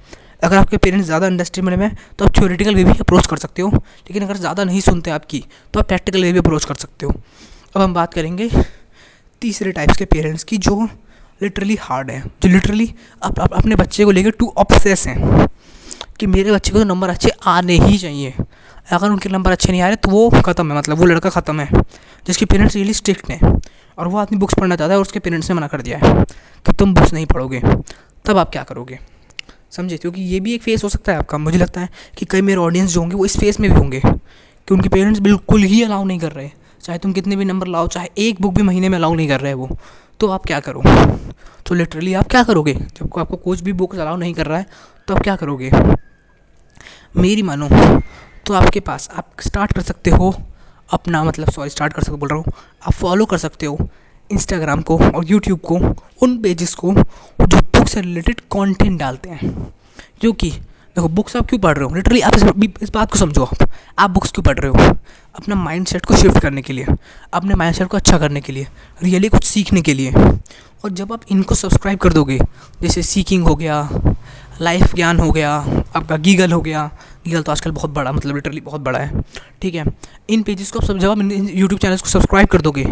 अगर 0.43 0.57
आपके 0.57 0.77
पेरेंट्स 0.77 1.07
ज़्यादा 1.07 1.27
इंडस्ट्री 1.27 1.63
में 1.63 1.77
हैं 1.77 1.97
तो 2.19 2.25
आप 2.25 2.37
थ्योरेटिकल 2.37 2.75
वे 2.75 2.85
भी 2.85 2.99
अप्रोच 3.01 3.27
कर 3.27 3.37
सकते 3.39 3.63
हो, 3.63 3.69
लेकिन 3.71 4.23
अगर 4.23 4.37
ज़्यादा 4.37 4.65
नहीं 4.65 4.81
सुनते 4.83 5.11
आपकी 5.11 5.45
तो 5.75 5.81
आप 5.81 5.89
प्रैक्टिकल 5.89 6.23
वे 6.23 6.33
भी 6.33 6.39
अप्रोच 6.39 6.65
कर 6.65 6.75
सकते 6.77 7.07
हो। 7.07 7.13
अब 7.77 7.83
हम 7.83 7.95
बात 7.95 8.15
करेंगे 8.15 8.51
तीसरे 9.43 9.73
टाइप्स 9.73 9.97
के 9.97 10.05
पेरेंट्स 10.07 10.45
की, 10.45 10.57
जो 10.59 10.89
लिटरली 11.41 11.77
हार्ड 11.81 12.11
है, 12.11 12.21
जो 12.43 12.49
लिटरली 12.49 12.93
अपने 13.23 13.77
बच्चे 13.77 14.05
को 14.05 14.11
लेकर 14.11 14.31
टू 14.33 14.53
ऑप्सेस 14.59 15.07
हैं, 15.07 15.47
कि 16.19 16.27
मेरे 16.29 16.53
बच्चे 16.53 16.73
को 16.73 16.79
तो 16.79 16.85
नंबर 16.85 17.09
अच्छे 17.11 17.31
आने 17.49 17.79
ही 17.79 17.99
चाहिए। 17.99 18.35
अगर 18.91 19.09
उनके 19.09 19.29
नंबर 19.29 19.53
अच्छे 19.53 19.71
नहीं 19.73 19.83
आ 19.83 19.87
रहे 19.87 19.97
तो 19.97 20.11
वो 20.11 20.29
ख़त्म 20.41 20.73
है 20.73 20.79
मतलब 20.79 20.99
वो 20.99 21.07
लड़का 21.07 21.31
ख़त्म 21.31 21.61
है, 21.61 21.83
जिसके 22.27 22.45
पेरेंट्स 22.47 22.75
रियली 22.75 22.95
स्ट्रिक्ट 22.95 23.31
हैं, 23.31 23.61
और 23.99 24.09
वो 24.09 24.19
आदमी 24.19 24.39
बुक्स 24.39 24.55
पढ़ना 24.55 24.77
चाहता 24.77 24.93
है, 24.93 24.99
और 24.99 25.03
उसके 25.03 25.19
पेरेंट्स 25.19 25.51
ने 25.51 25.57
मना 25.57 25.67
कर 25.69 25.83
दिया 25.83 25.99
है, 25.99 26.25
कि 26.25 26.73
तुम 26.75 26.95
बुक्स 26.95 27.13
नहीं 27.13 27.27
पढ़ोगे, 27.27 27.61
तब 28.25 28.39
आप 28.39 28.51
क्या 28.51 28.63
करोगे? 28.65 28.99
समझे? 29.73 29.97
क्योंकि 29.97 30.23
ये 30.23 30.41
भी 30.41 30.55
एक 30.55 30.63
फेस 30.63 30.85
हो 30.85 30.89
सकता 30.89 31.13
है 31.13 31.19
आपका। 31.19 31.39
मुझे 31.39 31.59
लगता 31.59 31.81
है 31.81 31.89
कि 32.19 32.27
कई 32.27 32.43
मेरे 32.43 32.59
ऑडियंस 32.59 32.91
जो 32.91 33.01
होंगे, 33.01 33.17
वो 33.17 33.25
इस 33.25 33.37
फेस 33.39 33.61
में 33.61 33.71
भी 33.71 33.77
होंगे। 33.77 34.01
कि 34.69 34.75
उनके 34.75 34.89
पेरेंट्स 34.89 35.21
बिल्कुल 35.21 35.63
ही 35.63 35.83
अलाउ 35.83 36.05
नहीं 36.05 36.19
कर 36.19 36.33
रहे। 36.33 36.51
चाहे 36.83 36.99
तुम 36.99 37.13
कितने 37.13 37.37
भी 37.37 37.45
नंबर 37.45 37.67
लाओ, 37.67 37.87
चाहे 37.89 38.09
एक 38.19 38.41
बुक 38.41 38.55
भी 38.55 38.63
महीने 38.63 38.89
में 38.89 38.99
अलाउ 38.99 39.15
नहीं 39.15 39.29
कर 39.29 39.41
रहे 39.41 39.55
वो। 39.55 39.69
तो 40.21 40.29
आप 40.29 40.45
क्या 40.47 40.61
करो? 40.61 40.83
तो 41.67 41.75
लिटरली 41.75 42.15
आप 42.15 42.29
क्या 42.29 42.43
करोगे? 42.43 42.75
जब 42.75 43.19
आपको 43.19 43.37
कुछ 43.37 43.61
भी 43.61 43.73
बुक 43.73 43.95
अलाउ 43.95 44.17
नहीं 44.17 44.35
कर 44.35 44.47
रहा 44.47 44.59
है 44.59 44.67
तो 45.09 45.15
आप 45.15 45.23
क्या 45.23 45.37
करोगे? 45.37 45.71
मेरी 47.17 47.43
मानो 47.43 47.69
तो 48.47 48.55
आपके 48.55 48.81
पास 48.81 49.09
आप 49.15 49.31
स्टार्ट 49.41 49.73
कर 49.73 49.83
सकते 49.83 50.11
हो, 50.11 50.35
अपना 50.91 51.23
मतलब 51.25 51.51
सॉरी 51.51 51.71
स्टार्ट 51.71 51.93
कर 51.93 52.03
सकते 52.03 52.17
बोल 52.17 52.29
रहा 52.29 52.39
हूँ, 52.39 52.53
आप 52.87 52.93
फॉलो 52.93 53.25
कर 53.25 53.39
सकते 53.39 53.67
हो। 53.67 53.89
इंस्टाग्राम 54.33 54.83
को 54.83 54.99
और 54.99 55.31
यूट्यूब 55.31 55.61
को 55.61 55.79
उन 56.23 56.37
पेजेस 56.43 56.75
को 56.75 56.93
जो 57.41 57.59
बुक 57.59 57.89
से 57.89 58.01
रिलेटेड 58.01 58.41
कंटेंट 58.41 58.99
डालते 59.01 59.31
हैं। 59.31 59.75
जो 60.23 60.33
कि 60.33 60.51
देखो 60.97 61.09
बुक्स 61.09 61.37
आप 61.37 61.47
क्यों 61.47 61.61
पढ़ 61.61 61.77
रहे 61.77 61.85
हो? 61.85 61.95
लिटरली 61.95 62.21
आप 62.21 62.35
इस, 62.35 62.43
इस 62.83 62.91
बात 62.91 63.13
को 63.13 63.19
समझो 63.19 63.45
आप। 63.45 63.69
आप 63.99 64.11
बुक्स 64.11 64.33
क्यों 64.33 64.45
पढ़ 64.45 64.59
रहे 64.59 64.71
हो? 64.71 64.97
अपना 65.35 65.55
माइंड 65.55 65.87
सेट 65.87 66.07
को 66.07 66.17
शिफ्ट 66.17 66.39
करने 66.39 66.63
के 66.63 66.73
लिए 66.73 66.87
अपने 67.35 67.55
माइंड 67.55 67.75
सेट 67.75 67.89
को 67.89 67.97
अच्छा 67.97 68.19
करने 68.19 68.41
के 68.41 68.53
लिए 68.53 68.67
रियली 69.03 69.29
कुछ 69.29 69.45
सीखने 69.45 69.83
के 69.83 69.95
लिए। 69.95 70.13
और 70.85 70.91
जब 70.91 71.13
आप 71.13 71.23
इनको 71.31 71.55
सब्सक्राइब 71.55 71.99
कर 71.99 72.13
दोगे 72.13 72.39
जैसे 72.83 73.03
सीकिंग 73.03 73.47
हो 73.47 73.55
गया 73.57 73.89
लाइफ 74.61 74.95
ज्ञान 74.95 75.21
हो 75.21 75.31
गया 75.31 75.53
आपका 75.97 76.17
गीगल 76.17 76.53
हो 76.53 76.61
गया 76.61 76.91
गीगल 77.25 77.43
तो 77.43 77.53
आजकल 77.53 77.71
बहुत 77.71 77.91
बड़ा 77.91 78.13
मतलब 78.13 78.35
लिटरली 78.35 78.61
बहुत 78.61 78.81
बड़ा 78.81 78.99
है। 78.99 79.23
ठीक 79.63 79.75
है? 79.75 79.85
इन 80.29 80.43
पेजेस 80.43 80.71
को 80.71 80.81
सब, 80.81 80.99
जब 80.99 81.11
आप 81.11 81.19
यूट्यूब 81.55 81.79
चैनल 81.81 81.97
को 81.97 82.09
सब्सक्राइब 82.09 82.49
कर 82.49 82.61
दोगे 82.61 82.85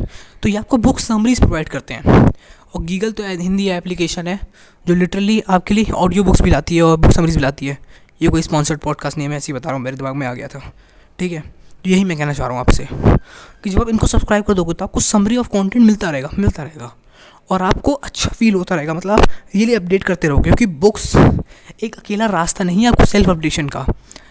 तो 0.43 0.49
ये 0.49 0.57
आपको 0.57 0.77
बुक 0.79 1.01
समरीज 1.01 1.41
प्रोवाइड 1.41 1.69
करते 1.69 1.95
हैं। 1.95 2.29
और 2.75 2.83
गीगल 2.83 3.13
तो 3.13 3.23
हिंदी 3.25 3.69
एप्लीकेशन 3.71 4.27
है, 4.27 4.39
जो 4.87 4.95
लिटरली 4.95 5.41
आपके 5.49 5.75
लिए 5.75 5.91
ऑडियो 5.93 6.25
बुक्स 6.25 6.43
भी 6.43 6.51
लाती 6.51 6.77
है 6.77 6.83
और 6.83 6.97
बुक 6.97 7.13
समरीज 7.13 7.37
भी 7.37 7.43
लाती 7.43 7.67
है। 7.67 7.79
ये 8.21 8.29
कोई 8.29 8.43
स्पॉन्सर्ड 8.43 8.81
पॉडकास्ट 8.81 9.19
नहीं 9.19 9.27
है, 9.27 9.31
मैं 9.31 9.37
ऐसे 9.37 9.53
ही 9.53 9.59
बता 9.59 9.69
रहा 9.69 9.77
हूँ, 9.77 9.85
मेरे 9.85 9.97
दिमाग 9.97 10.15
में 10.15 10.27
आ 10.27 10.33
गया 10.35 10.49
था। 10.49 10.61
ठीक 11.19 11.33
है? 11.33 11.41
तो 11.41 11.91
यही 11.91 12.05
मैं 12.05 12.17
कहना 12.19 12.33
चाह 12.33 12.47
रहा 12.47 12.57
हूँ 12.57 12.61
आपसे, 12.61 12.87
कि 13.65 13.71
जब 13.71 13.81
आप 13.81 13.89
इनको 13.89 14.07
सब्सक्राइब 14.07 14.45
कर 14.45 14.55
दोगे 14.55 14.75
तो 14.75 14.85
आपको 14.85 15.01
समरी 15.01 15.37
ऑफ़ 15.37 15.49
कंटेंट 15.49 15.85
मिलता 15.85 16.11
रहेगा 16.11 16.31
मिलता 16.39 16.63
रहेगा। 16.63 16.93
और 17.51 17.63
आपको 17.63 17.93
अच्छा 17.95 18.31
फील 18.31 18.55
होता 18.55 18.75
रहेगा 18.75 18.95
मतलब 18.95 19.13
आप 19.13 19.29
रियली 19.55 19.75
अपडेट 19.75 20.05
करते 20.05 20.29
रहोगे, 20.29 20.43
क्योंकि 20.45 20.67
बुक्स 20.79 21.15
एक 21.83 21.97
अकेला 21.97 22.27
रास्ता 22.29 22.65
नहीं 22.65 22.83
है 22.83 22.89
आपको 22.89 23.05
सेल्फ 23.05 23.29
अपडेशन 23.31 23.69
का। 23.69 23.87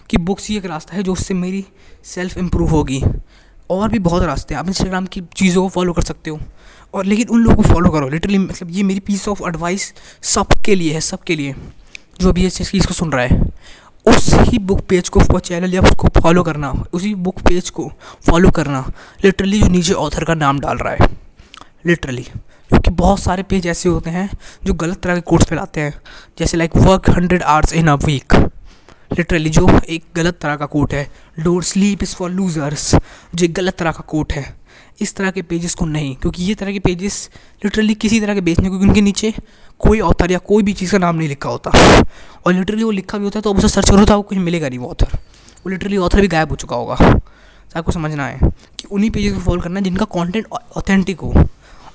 कि 0.10 0.18
बुक्स 0.18 0.50
ही 0.50 0.58
एक 0.58 0.66
रास्ता 0.66 0.96
है 0.96 1.04
जो 1.04 1.14
उससे 1.14 1.34
मेरी 1.34 1.66
सेल्फ 2.04 2.38
इम्प्रूव 2.38 2.70
होगी। 2.70 3.04
और 3.70 3.90
भी 3.90 4.00
बहुत 4.00 4.24
रास्ते 4.24 4.54
हैं। 4.54 4.62
आप 4.62 4.68
इंस्टाग्राम 4.68 5.06
की 5.06 5.22
चीज़ों 5.36 5.64
को 5.64 5.70
फॉलो 5.70 5.94
कर 5.94 6.02
सकते 6.02 6.30
हो। 6.30 6.40
और 6.94 7.06
लेकिन 7.06 7.28
उन 7.28 7.42
लोगों 7.42 7.56
को 7.56 7.64
फॉलो 7.64 7.90
करो। 7.90 8.10
लिटरली 8.10 8.38
मतलब 8.38 8.70
ये 8.72 8.84
मेरी 8.84 9.00
पीस 9.00 9.28
ऑफ़ 9.28 9.44
एडवाइस 9.48 9.94
सबके 10.22 10.76
लिए 10.76 10.94
है, 10.94 11.02
सबके 11.02 11.36
लिए। 11.36 11.56
जो 12.20 12.34
भी 12.34 12.46
इस 12.46 12.72
चीज़ 12.72 12.88
को 12.88 12.94
सुन 12.94 13.12
रहा 13.12 13.26
है। 13.26 13.42
उस 14.06 14.34
ही 14.34 14.60
बुक 14.60 14.82
पेज 14.82 15.10
को 15.10 15.40
चैनल 15.40 15.74
या 15.74 15.82
उसको 15.82 16.08
फॉलो 16.08 16.44
करना। 16.44 16.86
उसी 16.94 17.16
बुक 17.16 17.40
पेज 17.40 17.70
को 17.70 17.92
फॉलो 18.30 18.52
करना। 18.52 18.92
लिटरली 19.26 19.62
जो 19.62 19.68
नीचे 19.68 19.94
ऑथर 19.94 20.24
का 20.24 20.34
नाम 20.34 20.60
डाल 20.60 20.78
रहा 20.78 20.94
है। 20.94 21.10
लिटरली 21.86 22.24
क्योंकि 22.24 22.90
बहुत 22.90 23.20
सारे 23.20 23.44
पेज 23.44 23.68
ऐसे 23.68 23.90
होते 23.90 24.10
हैं, 24.10 24.30
जो 24.64 24.74
गलत 24.74 24.98
तरह 24.98 25.16
के 25.16 25.22
कोर्स 25.22 25.46
फैलाते 25.46 25.82
हैं। 25.82 26.02
जैसे 26.40 26.58
like 26.58 26.76
work 26.76 27.10
hundred 27.10 27.44
hours 27.44 27.74
in 27.74 27.88
a 27.88 27.96
week 27.96 28.50
literally 29.12 29.50
जो 29.50 29.68
एक 29.90 30.04
गलत 30.16 30.38
तरह 30.42 30.56
का 30.56 30.66
कोट 30.68 30.94
है 30.94 31.08
door 31.40 31.64
sleep 31.64 32.04
is 32.04 32.16
for 32.16 32.30
losers 32.32 32.94
जो 33.36 33.46
एक 33.46 33.54
गलत 33.54 33.78
तरह 33.78 33.92
का 33.92 34.04
कोट 34.08 34.34
है, 34.34 34.44
इस 35.02 35.16
तरह 35.16 35.32
के 35.32 35.42
पेजेस 35.42 35.76
को 35.76 35.86
नहीं, 35.86 36.16
क्योंकि 36.16 36.44
ये 36.44 36.56
तरह 36.56 36.72
के 36.72 36.80
पेजेस 36.80 37.30
लिटरली 37.66 37.94
किसी 37.96 38.20
तरह 38.22 38.34
के 38.34 38.42
बेचने 38.42 38.70
क्योंकि 38.70 38.86
उनके 38.88 39.02
नीचे 39.02 39.34
कोई 39.80 40.00
ऑथर 40.02 40.32
या 40.32 40.38
कोई 40.40 40.64
भी 40.64 40.74
चीज़ 40.74 40.92
का 40.92 40.98
नाम 40.98 41.16
नहीं 41.16 41.28
लिखा 41.30 41.50
होता। 41.50 41.72
और 42.46 42.54
लिटरली 42.54 42.84
वो 42.84 42.92
लिखा 42.92 43.18
भी 43.18 43.24
होता 43.24 43.40
है 43.40 43.42
तो 43.42 43.54
उसे 43.54 43.68
सर्च 43.70 43.90
करो 43.90 44.06
तो 44.06 44.14
आपको 44.14 44.30
कुछ 44.30 44.38
मिलेगा 44.38 44.70
नहीं 44.70 44.80
वो 44.80 44.90
ऑथर 44.90 45.18
वो 45.58 45.70
लिटरली 45.70 45.98
ऑथर 45.98 46.22
भी 46.22 46.28
गायब 46.28 46.50
हो 46.50 46.56
चुका 46.56 46.76
होगा। 46.76 46.96
तो 46.96 47.80
आपको 47.80 47.92
समझना 47.92 48.26
है 48.26 48.52
कि 48.80 48.88
उन्हीं 48.92 49.10
पेजेस 49.12 49.34
को 49.34 49.40
फॉलो 49.40 49.62
करना 49.62 49.80
है 49.80 49.84
जिनका 49.84 50.06
कॉन्टेंट 50.08 50.48
ऑथेंटिक 50.78 51.20
हो। 51.20 51.34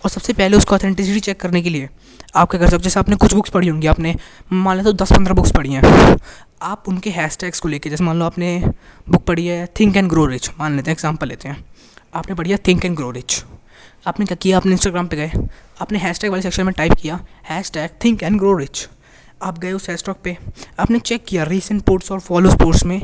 और 0.05 0.11
सबसे 0.11 0.33
पहले 0.33 0.57
उसको 0.57 0.75
ऑथेंटिसिटी 0.75 1.21
चेक 1.21 1.41
करने 1.41 1.63
के 1.63 1.71
लिए 1.71 1.89
आप 2.37 2.51
क्या 2.51 2.61
कर 2.61 2.67
सकते 2.67 2.77
हो 2.77 2.83
जैसे 2.83 3.01
आपने 3.01 3.17
कुछ 3.17 3.35
बुक्स 3.35 3.51
पढ़ी 3.51 3.69
होंगी, 3.69 3.87
आपने, 3.87 4.15
मान 4.53 4.77
लें 4.77 4.85
तो 4.85 4.93
दस 4.95 5.13
पंद्रह 5.13 5.35
बुक्स 5.35 5.53
पढ़ी 5.53 5.73
हैं, 5.73 6.17
आप 6.63 6.89
उनके 6.89 7.11
हैशटैग्स 7.11 7.61
को 7.61 7.69
लेके, 7.69 7.91
जैसे 7.91 8.05
मान 8.05 8.19
लो 8.19 8.25
आपने 8.25 8.59
बुक 9.07 9.25
पढ़ी 9.25 9.47
है 9.47 9.67
थिंक 9.81 9.97
एंड 9.97 10.09
ग्रो 10.09 10.27
रिच 10.27 10.51
मान 10.61 10.77
लेते 10.77 10.91
हैं 10.91 10.95
एग्ज़ाम्पल 10.97 11.29
लेते 11.29 11.49
हैं, 11.49 11.65
आपने 12.15 12.35
पढ़ी 12.35 12.51
है 12.51 12.57
थिंक 12.69 12.85
एंड 12.85 12.97
ग्रो 12.97 13.11
रिच 13.11 13.45
आपने 14.07 14.27
क्या 14.27 14.37
किया, 14.37 14.57
आपने 14.57 14.73
इंस्टाग्राम 14.73 15.07
पे 15.09 15.17
गए, 15.17 15.31
आपने 15.81 15.99
हैशटैग 15.99 16.31
वाले 16.31 16.43
सेक्शन 16.43 16.65
में 16.65 16.75
टाइप 16.75 16.93
किया 16.93 17.21
hash 17.49 17.71
tag 17.71 17.91
think 18.05 18.23
and 18.23 18.39
grow 18.39 18.57
rich 18.57 18.89
आप 19.43 19.59
गए 19.59 19.73
उस 19.73 19.89
हैश 19.89 19.91
हैशटैग 19.91 20.23
पे, 20.25 20.37
आपने 20.81 20.99
चेक 21.01 21.25
किया 21.25 21.45
रिसेंट 21.45 21.83
पोर्ट्स 21.83 22.11
और 22.13 22.21
फॉलो 22.21 22.55
पोर्ट्स 22.55 22.85
में 22.85 23.01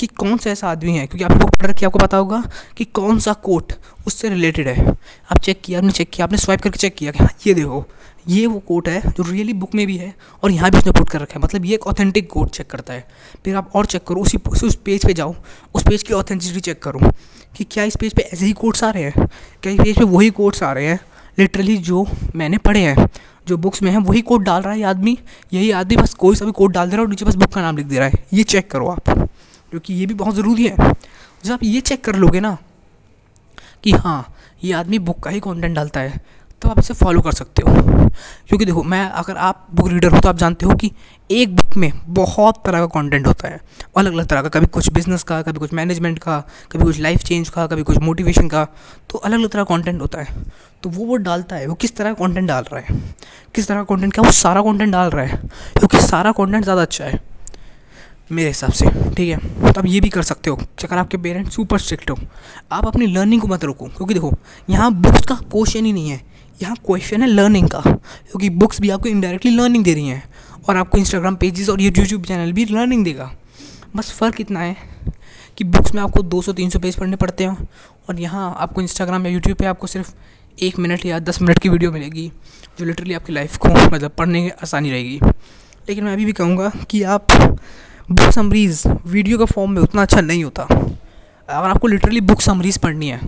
कि 0.00 0.06
कौन 0.06 0.36
सा 0.36 0.50
ऐसा 0.50 0.68
आदमी 0.68 0.92
है? 0.92 1.06
क्योंकि 1.06 1.24
आपने 1.24 1.36
बुक 1.36 1.50
पढ़ 1.50 1.66
रखी 1.66 1.86
आपको 1.86 1.98
पता 1.98 2.16
होगा 2.16 2.42
कि 2.76 2.84
कौन 2.84 3.18
सा 3.18 3.32
कोट 3.32 3.72
उससे 4.06 4.28
रिलेटेड 4.28 4.68
है। 4.68 4.86
आप 4.88 5.38
चेक 5.38 5.60
किया, 5.64 5.78
आपने 5.78 5.92
चेक 5.92 6.10
किया, 6.10 6.26
आपने 6.26 6.38
स्वाइप 6.38 6.60
करके 6.60 6.78
चेक 6.78 6.94
किया 6.94 7.12
कि 7.12 7.18
हाँ 7.18 7.30
ये 7.46 7.54
देखो, 7.54 7.84
ये 8.28 8.46
वो 8.46 8.58
कोट 8.58 8.88
है 8.88 9.00
जो 9.00 9.22
रियली 9.22 9.52
बुक 9.52 9.74
में 9.74 9.86
भी 9.86 9.96
है 9.96 10.14
और 10.42 10.50
यहाँ 10.50 10.70
भी 10.70 10.78
उसने 10.78 10.92
पुट 10.92 11.08
कर 11.08 11.20
रखा 11.20 11.34
है। 11.34 11.42
मतलब 11.42 11.64
ये 11.64 11.74
एक 11.74 11.86
ऑथेंटिक 11.86 12.30
कोट 12.30 12.50
चेक 12.50 12.70
करता 12.70 12.94
है। 12.94 13.08
फिर 13.44 13.56
आप 13.56 13.70
और 13.74 13.86
चेक 13.86 14.04
करो, 14.04 14.20
उसी, 14.20 14.38
उस 14.66 14.74
पेज 14.74 15.06
पे 15.06 15.14
जाओ, 15.14 15.34
उस 15.74 15.82
पेज 15.82 16.02
की 16.02 16.14
ऑथेंटिसिटी 16.14 16.60
चेक 16.60 16.82
करो 16.82 17.10
कि 17.56 17.64
क्या 17.64 17.84
इस 17.84 17.96
पेज 17.96 18.14
पे 18.14 18.22
ऐसे 18.22 18.46
ही 18.46 18.52
कोट्स 18.52 18.84
आ 18.84 18.90
रहे 18.90 19.02
हैं? 19.02 19.26
क्या 19.62 19.72
इस 19.72 19.80
पेज 19.80 19.98
पे 19.98 20.04
वही 20.04 20.30
कोट्स 20.30 20.62
आ 20.62 20.72
रहे 20.72 20.86
हैं? 20.86 21.00
लिटरली 21.38 21.76
जो 21.76 22.06
मैंने 22.34 22.58
पढ़े 22.58 22.80
हैं, 22.80 23.08
जो 23.48 23.56
बुक्स 23.56 23.82
में 23.82 23.90
है, 23.90 23.98
वही 23.98 24.20
कोड 24.20 24.42
डाल 24.42 24.62
रहा 24.62 24.72
है 24.72 24.78
ये 24.78 24.84
आदमी। 24.84 25.18
यही 25.52 25.70
आदमी 25.70 25.96
बस 25.96 26.14
कोई 26.14 26.36
सा 26.36 26.44
भी 26.44 26.52
कोड 26.52 26.72
डाल 26.72 26.86
दे 26.86 26.96
रहा 26.96 27.00
है 27.00 27.04
और 27.04 27.10
नीचे 27.10 27.24
बस 27.24 27.34
बुक 27.34 27.52
का 27.52 27.60
नाम 27.60 27.76
लिख 27.76 27.86
दे 27.86 27.98
रहा 27.98 28.08
है। 28.08 28.26
ये 28.32 28.42
चेक 28.42 28.70
करो 28.70 28.88
आप। 28.88 29.28
क्योंकि 29.74 29.94
ये 29.94 30.06
भी 30.06 30.14
बहुत 30.14 30.34
ज़रूरी 30.34 30.66
है। 30.66 30.92
जब 31.44 31.52
आप 31.52 31.62
ये 31.64 31.80
चेक 31.82 32.04
कर 32.04 32.16
लोगे 32.16 32.40
ना 32.40 32.56
कि 33.84 33.92
हाँ 33.92 34.34
ये 34.64 34.72
आदमी 34.72 34.98
बुक 35.00 35.18
का 35.20 35.30
ही 35.30 35.40
कंटेंट 35.40 35.74
डालता 35.76 36.00
है 36.00 36.20
तो 36.62 36.68
आप 36.68 36.78
इसे 36.78 36.94
फॉलो 36.94 37.20
कर 37.20 37.32
सकते 37.32 37.62
हो। 37.62 37.72
क्योंकि 38.48 38.64
देखो, 38.64 38.82
मैं 38.82 39.04
अगर 39.04 39.36
आप 39.38 39.66
बुक 39.74 39.88
रीडर 39.88 40.12
हो 40.12 40.20
तो 40.20 40.28
आप 40.28 40.36
जानते 40.36 40.66
हो 40.66 40.74
कि 40.74 40.90
एक 41.30 41.56
बुक 41.56 41.76
में 41.76 41.90
बहुत 42.08 42.62
तरह 42.66 42.80
का 42.80 42.86
कंटेंट 42.94 43.26
होता 43.26 43.48
है। 43.48 43.60
अलग 43.96 44.12
अलग 44.12 44.26
तरह 44.26 44.42
का, 44.42 44.48
कभी 44.48 44.66
कुछ 44.66 44.92
बिज़नेस 44.92 45.22
का, 45.22 45.40
कभी 45.42 45.58
कुछ 45.58 45.72
मैनेजमेंट 45.72 46.18
का, 46.18 46.38
कभी 46.72 46.84
कुछ 46.84 47.00
लाइफ 47.00 47.24
चेंज 47.24 47.48
का, 47.48 47.66
कभी 47.66 47.82
कुछ 47.82 47.98
मोटिवेशन 47.98 48.48
का 48.48 48.64
तो 49.10 49.18
अलग 49.18 49.38
अलग 49.38 49.50
तरह 49.50 49.64
का 49.64 49.76
कंटेंट 49.76 50.00
होता 50.00 50.22
है। 50.22 50.44
तो 50.82 50.90
वो 50.90 51.06
वो 51.06 51.16
डालता 51.18 51.56
है, 51.56 51.66
वो 51.66 51.74
किस 51.74 51.96
तरह 51.96 52.12
का 52.12 52.26
कंटेंट 52.26 52.48
डाल 52.48 52.64
रहा 52.72 52.80
है? 52.80 53.02
किस 53.54 53.68
तरह 53.68 53.76
का 53.76 53.94
कंटेंट 53.94 54.14
क्या, 54.14 54.24
वो 54.24 54.32
सारा 54.32 54.62
कंटेंट 54.62 54.92
डाल 54.92 55.10
रहा 55.10 55.24
है। 55.24 55.36
क्योंकि 55.78 56.00
सारा 56.00 56.32
कंटेंट 56.32 56.64
ज़्यादा 56.64 56.82
अच्छा 56.82 57.04
है। 57.04 57.20
मेरे 58.30 58.48
हिसाब 58.48 58.72
से, 58.72 58.86
ठीक 59.14 59.28
है? 59.30 59.36
तो 59.62 59.80
आप 59.80 59.86
ये 59.86 60.00
भी 60.00 60.08
कर 60.08 60.22
सकते 60.22 60.50
हो 60.50 60.56
अगर 60.84 60.98
आपके 60.98 61.16
पेरेंट्स 61.16 61.54
सुपर 61.54 61.78
स्ट्रिक्ट 61.78 62.10
हो। 62.10 62.16
आप 62.72 62.86
अपनी 62.86 63.06
लर्निंग 63.06 63.42
को 63.42 63.48
मत 63.48 63.64
रोको, 63.64 63.86
क्योंकि 63.86 64.14
देखो, 64.14 64.32
यहाँ 64.70 64.92
बुक्स 64.92 65.26
का 65.26 65.34
क्वेश्चन 65.34 65.84
ही 65.84 65.92
नहीं 65.92 66.10
है। 66.10 66.20
यहाँ 66.62 66.76
क्वेश्चन 66.86 67.22
है 67.22 67.28
लर्निंग 67.28 67.68
का, 67.68 67.80
क्योंकि 67.80 68.50
बुक्स 68.50 68.80
भी 68.80 68.90
आपको 68.90 69.08
इनडायरेक्टली 69.08 69.50
लर्निंग 69.50 69.84
दे 69.84 69.94
रही 69.94 70.06
हैं, 70.06 70.22
और 70.68 70.76
आपको 70.76 70.98
इंस्टाग्राम 70.98 71.36
पेजेस 71.36 71.68
और 71.68 71.80
यूट्यूब 71.80 72.24
चैनल 72.24 72.52
भी 72.52 72.64
लर्निंग 72.64 73.04
देगा। 73.04 73.30
बस 73.96 74.10
फ़र्क 74.12 74.40
इतना 74.40 74.60
है 74.60 74.76
कि 75.58 75.64
बुक्स 75.64 75.94
में 75.94 76.02
आपको 76.02 76.22
200-300 76.24 76.78
पेज 76.78 76.96
पढ़ने 76.96 77.16
पड़ते 77.16 77.44
हैं, 77.44 77.68
और 78.08 78.20
यहाँ 78.20 78.54
आपको 78.58 78.80
इंस्टाग्राम 78.80 79.26
या 79.26 79.32
यूट्यूब 79.32 79.58
पे 79.58 79.66
आपको 79.66 79.86
सिर्फ़ 79.86 80.12
एक 80.58 80.78
मिनट 80.78 81.06
या 81.06 81.18
दस 81.18 81.40
मिनट 81.42 81.58
की 81.58 81.68
वीडियो 81.68 81.92
मिलेगी, 81.92 82.30
जो 82.78 82.84
लिटरली 82.84 83.14
आपकी 83.14 83.32
लाइफ 83.32 83.56
को 83.56 83.68
मतलब 83.68 84.10
पढ़ने 84.10 84.42
में 84.42 84.50
आसानी 84.62 84.90
रहेगी। 84.90 85.20
लेकिन 85.88 86.04
मैं 86.04 86.12
अभी 86.12 86.24
भी 86.24 86.32
कहूँगा 86.32 86.70
कि 86.90 87.02
आप 87.02 87.26
बुक 88.08 88.30
समरीज 88.32 88.82
वीडियो 89.06 89.38
के 89.38 89.44
फॉर्म 89.44 89.70
में 89.70 89.80
उतना 89.82 90.02
अच्छा 90.02 90.20
नहीं 90.20 90.42
होता। 90.44 90.62
अगर 90.62 91.68
आपको 91.68 91.88
लिटरली 91.88 92.20
बुक 92.20 92.40
समरीज 92.40 92.78
पढ़नी 92.78 93.08
है 93.08 93.20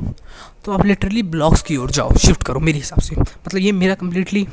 तो 0.64 0.72
आप 0.72 0.84
लिटरली 0.86 1.22
ब्लॉग्स 1.24 1.62
की 1.62 1.76
ओर 1.76 1.90
जाओ 1.90 2.16
शिफ्ट 2.16 2.42
करो 2.42 2.60
मेरे 2.60 2.78
हिसाब 2.78 3.00
से। 3.00 3.16
मतलब 3.16 3.60
ये 3.60 3.72
मेरा 3.72 3.94
कम्प्लीटली 3.94 4.46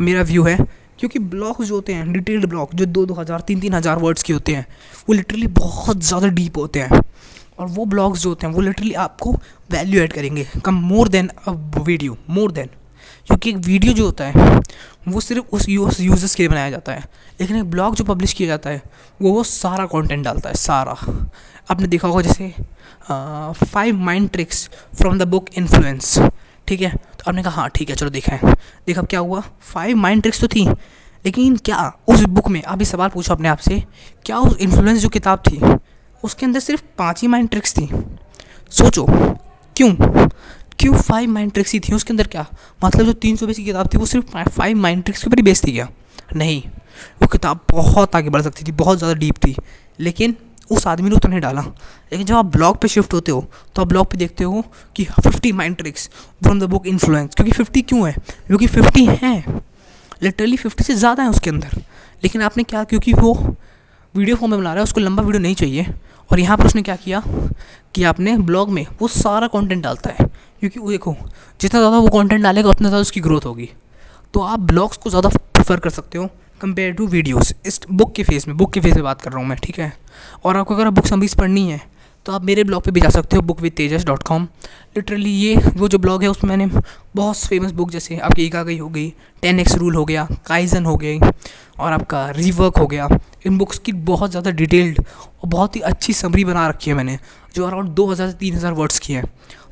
मेरा 0.00 0.22
व्यू 0.22 0.42
है, 0.44 0.56
क्योंकि 0.98 1.18
ब्लॉग्स 1.18 1.66
जो 1.68 1.74
होते 1.74 1.94
हैं 1.94 2.12
डिटेल्ड 2.12 2.46
ब्लॉग, 2.46 2.74
जो 2.74 2.86
दो 2.86 3.04
दो 3.06 3.14
हज़ार, 3.14 3.40
तीन 3.40 3.60
तीन 3.60 3.74
हज़ार 3.74 3.98
वर्ड्स 3.98 4.22
के 4.22 4.32
होते 4.32 4.54
हैं, 4.54 4.66
वो 5.08 5.14
लिटरली 5.14 5.46
बहुत 5.48 6.02
ज़्यादा 6.02 6.28
डीप 6.30 6.58
होते 6.58 6.80
हैं। 6.80 7.00
और 7.58 7.66
वो 7.68 7.84
ब्लॉग्स 7.86 8.22
जो 8.22 8.28
होते 8.28 8.46
हैं, 8.46 8.54
वो 8.54 8.60
लिटरली 8.60 8.92
आपको 9.00 9.32
वैल्यू 9.70 10.02
ऐड 10.02 10.12
करेंगे, 10.12 10.46
कम 10.64 10.74
more 10.84 11.08
than 11.08 11.30
a 11.38 11.50
video 11.80 12.16
more 12.30 12.52
than 12.52 12.68
क्योंकि 13.26 13.50
एक 13.50 13.56
वीडियो 13.56 13.92
जो 13.92 14.04
होता 14.04 14.24
है, 14.24 14.60
वो 15.08 15.20
सिर्फ़ 15.20 15.54
उस 15.54 15.68
यूज़र्स 15.68 16.34
के 16.34 16.42
लिए 16.42 16.48
बनाया 16.48 16.70
जाता 16.70 16.92
है। 16.92 17.04
लेकिन 17.40 17.56
एक 17.56 17.70
ब्लॉग 17.70 17.94
जो 17.94 18.04
पब्लिश 18.04 18.32
किया 18.32 18.48
जाता 18.48 18.70
है, 18.70 18.82
वो 19.20 19.32
वो 19.32 19.42
सारा 19.44 19.86
कंटेंट 19.86 20.24
डालता 20.24 20.48
है, 20.48 20.54
सारा। 20.56 20.96
आपने 21.70 21.86
देखा 21.86 22.08
होगा 22.08 22.22
जैसे 22.22 22.54
five 23.64 23.96
mind 23.98 24.30
tricks 24.30 24.68
from 24.94 25.18
the 25.18 25.28
book 25.28 25.48
influence 25.58 26.18
ठीक 26.68 26.80
है? 26.80 26.90
तो 26.90 27.24
आपने 27.28 27.42
कहा 27.42 27.60
हाँ 27.60 27.68
ठीक 27.70 27.90
है, 27.90 27.96
चलो 27.96 28.10
देखा 28.10 28.34
है। 28.36 28.54
देखा 28.86 29.02
क्या 29.02 29.20
हुआ? 29.20 29.42
फाइव 29.62 29.96
माइंड 29.96 30.22
ट्रिक्स 30.22 30.40
तो 30.40 30.48
थी, 30.48 30.68
लेकिन 31.24 31.56
क्या 31.56 31.92
उस 32.08 32.22
बुक 32.24 32.48
में 32.48 32.60
अभी 32.62 32.84
सवाल 32.84 33.08
पूछो 33.08 33.34
अपने 33.34 33.48
आप 33.48 33.58
से, 33.58 33.82
क्या 34.26 34.38
उस 34.38 34.56
इन्फ्लुएंस 34.58 35.00
जो 35.00 35.08
किताब 35.08 35.42
थी, 35.48 35.60
उसके 36.22 36.46
अंदर 36.46 36.60
सिर्फ़ 36.60 36.82
पाँच 36.98 37.22
ही 37.22 37.28
माइंड 37.28 37.48
ट्रिक्स 37.50 37.72
थी? 37.72 37.88
सोचो, 38.72 39.06
क्यों? 39.76 40.28
क्यों 40.82 40.94
फाइव 40.94 41.30
माइंड 41.30 41.52
ट्रिक्स 41.52 41.72
ही 41.72 41.80
थी? 41.80 41.94
उसके 41.94 42.12
अंदर 42.12 42.26
क्या? 42.26 42.46
मतलब 42.84 43.06
जो 43.06 43.12
तीन 43.14 43.36
सौ 43.36 43.46
पेज 43.46 43.56
की 43.56 43.64
किताब 43.64 43.88
थी, 43.92 43.98
वो 43.98 44.06
सिर्फ़ 44.06 44.38
फाइव 44.50 44.76
माइंड 44.76 45.02
ट्रिक्स 45.04 45.22
के 45.22 45.28
ऊपर 45.28 45.38
ही 45.38 45.42
बेस 45.42 45.64
थी 45.66 45.72
क्या? 45.72 45.88
नहीं। 46.36 46.62
वो 47.22 47.26
किताब 47.26 47.60
बहुत 47.70 48.16
आगे 48.16 48.30
बढ़ 48.30 48.42
सकती 48.42 48.64
थी, 48.64 48.72
बहुत 48.72 48.98
ज़्यादा 48.98 49.14
डीप 49.14 49.36
थी। 49.44 49.54
लेकिन 50.00 50.34
उस 50.70 50.86
आदमी 50.86 51.08
ने 51.08 51.16
उतना 51.16 51.30
नहीं 51.30 51.40
डाला। 51.40 51.60
लेकिन 51.60 52.26
जब 52.26 52.34
आप 52.34 52.46
ब्लॉग 52.46 52.80
पे 52.80 52.88
शिफ्ट 52.88 53.14
होते 53.14 53.32
हो 53.32 53.44
तो 53.74 53.82
आप 53.82 53.88
ब्लॉग 53.88 54.10
पे 54.10 54.16
देखते 54.16 54.44
हो 54.44 54.64
कि 54.96 55.04
fifty 55.04 55.52
mind 55.52 55.76
tricks 55.76 56.08
from 56.42 56.60
the 56.60 56.64
book 56.70 56.86
influence 56.86 57.34
क्योंकि 57.34 57.52
फिफ्टी 57.52 57.82
क्यों 57.82 58.06
है? 58.08 58.14
क्योंकि 58.46 58.66
फिफ्टी 58.66 59.04
हैं। 59.04 59.60
लिटरली 60.22 60.56
फिफ्टी 60.56 60.84
से 60.84 60.94
ज़्यादा 60.94 61.22
है 61.22 61.30
उसके 61.30 61.50
अंदर। 61.50 61.82
लेकिन 62.22 62.42
आपने 62.42 62.62
क्या, 62.64 62.84
क्योंकि 62.84 63.12
वो 63.12 63.34
वीडियो 64.14 64.36
फॉर्म 64.36 64.50
में 64.50 64.60
बना 64.60 64.70
रहा 64.70 64.80
है, 64.80 64.84
उसको 64.84 65.00
लंबा 65.00 65.22
वीडियो 65.22 65.42
नहीं 65.42 65.54
चाहिए। 65.54 65.86
और 66.30 66.40
यहाँ 66.40 66.56
पर 66.56 66.66
उसने 66.66 66.82
क्या 66.82 66.96
किया 66.96 67.22
कि 67.94 68.04
आपने 68.04 68.36
ब्लॉग 68.40 68.70
में 68.70 68.86
वो 69.00 69.08
सारा 69.10 69.46
कंटेंट 69.48 69.82
डालता 69.82 70.10
है। 70.10 70.26
क्योंकि 70.60 70.80
वो 70.80 70.90
देखो, 70.90 71.14
जितना 71.60 71.80
ज़्यादा 71.80 71.98
वो 71.98 72.08
कंटेंट 72.10 72.42
डालेगा, 72.42 72.70
उतना 72.70 72.88
ज़्यादा 72.88 73.00
उसकी 73.00 73.20
ग्रोथ 73.20 73.44
होगी। 73.46 73.68
तो 74.34 74.40
आप 74.40 74.60
ब्लॉग्स 74.60 74.96
को 74.96 75.10
ज़्यादा 75.10 75.28
प्रेफर 75.28 75.80
कर 75.80 75.90
सकते 75.90 76.18
हो 76.18 76.28
कंपेयर 76.60 76.92
टू 76.92 77.06
वीडियोस 77.06 77.52
इस 77.66 77.80
बुक 77.90 78.12
के 78.14 78.22
फेस 78.22 78.46
में 78.48 78.56
बुक 78.56 78.72
के 78.72 78.80
फेस 78.80 78.94
में 78.94 79.02
बात 79.04 79.20
कर 79.22 79.30
रहा 79.30 79.40
हूँ 79.40 79.48
मैं, 79.48 79.56
ठीक 79.58 79.78
है? 79.78 79.92
और 80.44 80.56
आपको 80.56 80.74
अगर 80.74 80.90
बुक 80.90 81.06
समरीज 81.06 81.34
पढ़नी 81.34 81.66
है 81.70 81.80
तो 82.26 82.32
आप 82.32 82.44
मेरे 82.44 82.64
ब्लॉग 82.64 82.82
पे 82.84 82.90
भी 82.90 83.00
जा 83.00 83.08
सकते 83.10 83.36
हो 83.36 83.42
book 83.42 83.60
with 83.60 83.72
Tejas 83.72 84.04
dot 84.06 84.22
com 84.22 84.46
literally 84.96 85.30
ये, 85.30 85.56
वो 85.76 85.88
जो 85.88 85.98
ब्लॉग 85.98 86.22
है, 86.22 86.28
उसमें 86.28 86.48
मैंने 86.48 86.80
बहुत 87.16 87.36
फ़ेमस 87.38 87.72
बुक 87.72 87.90
जैसे 87.90 88.18
आपकी 88.18 88.44
एक 88.46 88.56
आ 88.56 88.62
गई 88.62 88.78
हो 88.78 88.88
गई 88.88 89.08
टेन 89.42 89.60
एक्स 89.60 89.76
रूल 89.76 89.94
हो 89.94 90.04
गया 90.04 90.26
काइजन 90.46 90.84
हो 90.84 90.96
गई 90.96 91.18
और 91.18 91.92
आपका 91.92 92.28
रीवर्क 92.30 92.78
हो 92.78 92.86
गया। 92.86 93.08
इन 93.46 93.58
बुक्स 93.58 93.78
की 93.78 93.92
बहुत 94.04 94.30
ज़्यादा 94.30 94.50
डिटेल्ड 94.52 94.98
और 94.98 95.48
बहुत 95.48 95.76
ही 95.76 95.80
अच्छी 95.82 96.12
समरी 96.14 96.44
बना 96.44 96.68
रखी 96.68 96.90
है 96.90 96.96
मैंने, 96.96 97.18
जो 97.54 97.66
अराउंड 97.66 97.88
दो 97.90 98.06
हज़ार 98.06 98.30
से 98.30 98.36
तीन 98.36 98.54
हज़ार 98.54 98.72
वर्ड्स 98.72 98.98
की 98.98 99.12
है। 99.12 99.24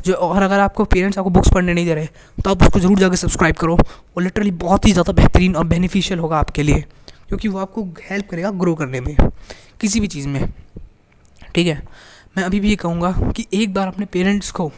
जो 0.05 0.15
और 0.15 0.43
अगर 0.43 0.61
आपको 0.61 0.85
पेरेंट्स 0.87 1.19
आपको 1.19 1.31
बुक्स 1.31 1.51
पढ़ने 1.55 1.75
नहीं 1.75 1.87
दे 1.87 1.95
रहे 1.95 2.07
तो 2.39 2.51
आप 2.51 2.63
उसको 2.63 2.81
ज़रूर 2.81 2.99
जाकर 2.99 3.17
सब्सक्राइब 3.17 3.57
करो। 3.57 3.75
वो 3.77 4.21
लिटरली 4.21 4.51
बहुत 4.59 4.87
ही 4.87 4.93
ज़्यादा 4.93 5.13
बेहतरीन 5.15 5.57
और 5.57 5.67
बेनिफिशियल 5.67 6.21
होगा 6.21 6.39
आपके 6.39 6.63
लिए, 6.63 6.85
क्योंकि 7.29 7.49
वो 7.49 7.59
आपको 7.61 7.85
हेल्प 8.03 8.31
करेगा 8.31 8.51
ग्रो 8.53 8.75
करने 8.75 9.01
में, 9.01 9.17
किसी 9.81 10.01
भी 10.01 10.07
चीज़ 10.09 10.29
में। 10.29 10.53
ठीक 11.55 11.67
है? 11.67 11.83
मैं 12.37 12.45
अभी 12.45 12.59
भी 12.61 12.69
ये 12.69 12.77
कहूँगा 12.77 13.11
कि 13.37 13.47
एक 13.55 13.73
बार 13.75 13.87
अपने 13.89 14.07
पेरेंट्स 14.07 14.51
को 14.51 14.71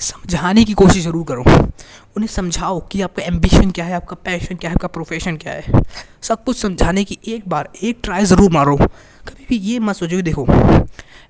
समझाने 0.00 0.64
की 0.64 0.72
कोशिश 0.74 1.02
ज़रूर 1.04 1.24
करो। 1.24 1.42
उन्हें 1.42 2.26
समझाओ 2.26 2.80
कि 2.82 3.00
आपका 3.02 3.22
एम्बिशन 3.22 3.70
क्या 3.70 3.84
है, 3.84 3.92
आपका 3.94 4.16
पैशन 4.16 4.56
क्या 4.56 4.70
है, 4.70 4.74
आपका 4.74 4.88
प्रोफेशन 4.88 5.36
क्या 5.36 5.52
है। 5.52 5.82
सब 6.22 6.42
कुछ 6.44 6.56
समझाने 6.56 7.04
की 7.04 7.18
एक 7.26 7.48
बार, 7.48 7.68
एक 7.82 7.98
ट्राई 8.02 8.24
ज़रूर 8.24 8.50
मारो। 8.52 8.76
कभी 8.76 9.46
भी 9.48 9.56
ये 9.58 9.78
मत 9.78 9.96
सोचो 9.96 10.20
देखो, 10.22 10.46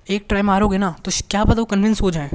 एक 0.09 0.25
ट्राई 0.29 0.41
मारोगे 0.43 0.77
ना 0.77 0.95
तो 1.05 1.11
क्या 1.29 1.43
पता 1.43 1.59
वो 1.59 1.65
कन्विंस 1.65 2.01
हो 2.01 2.11
जाए। 2.11 2.29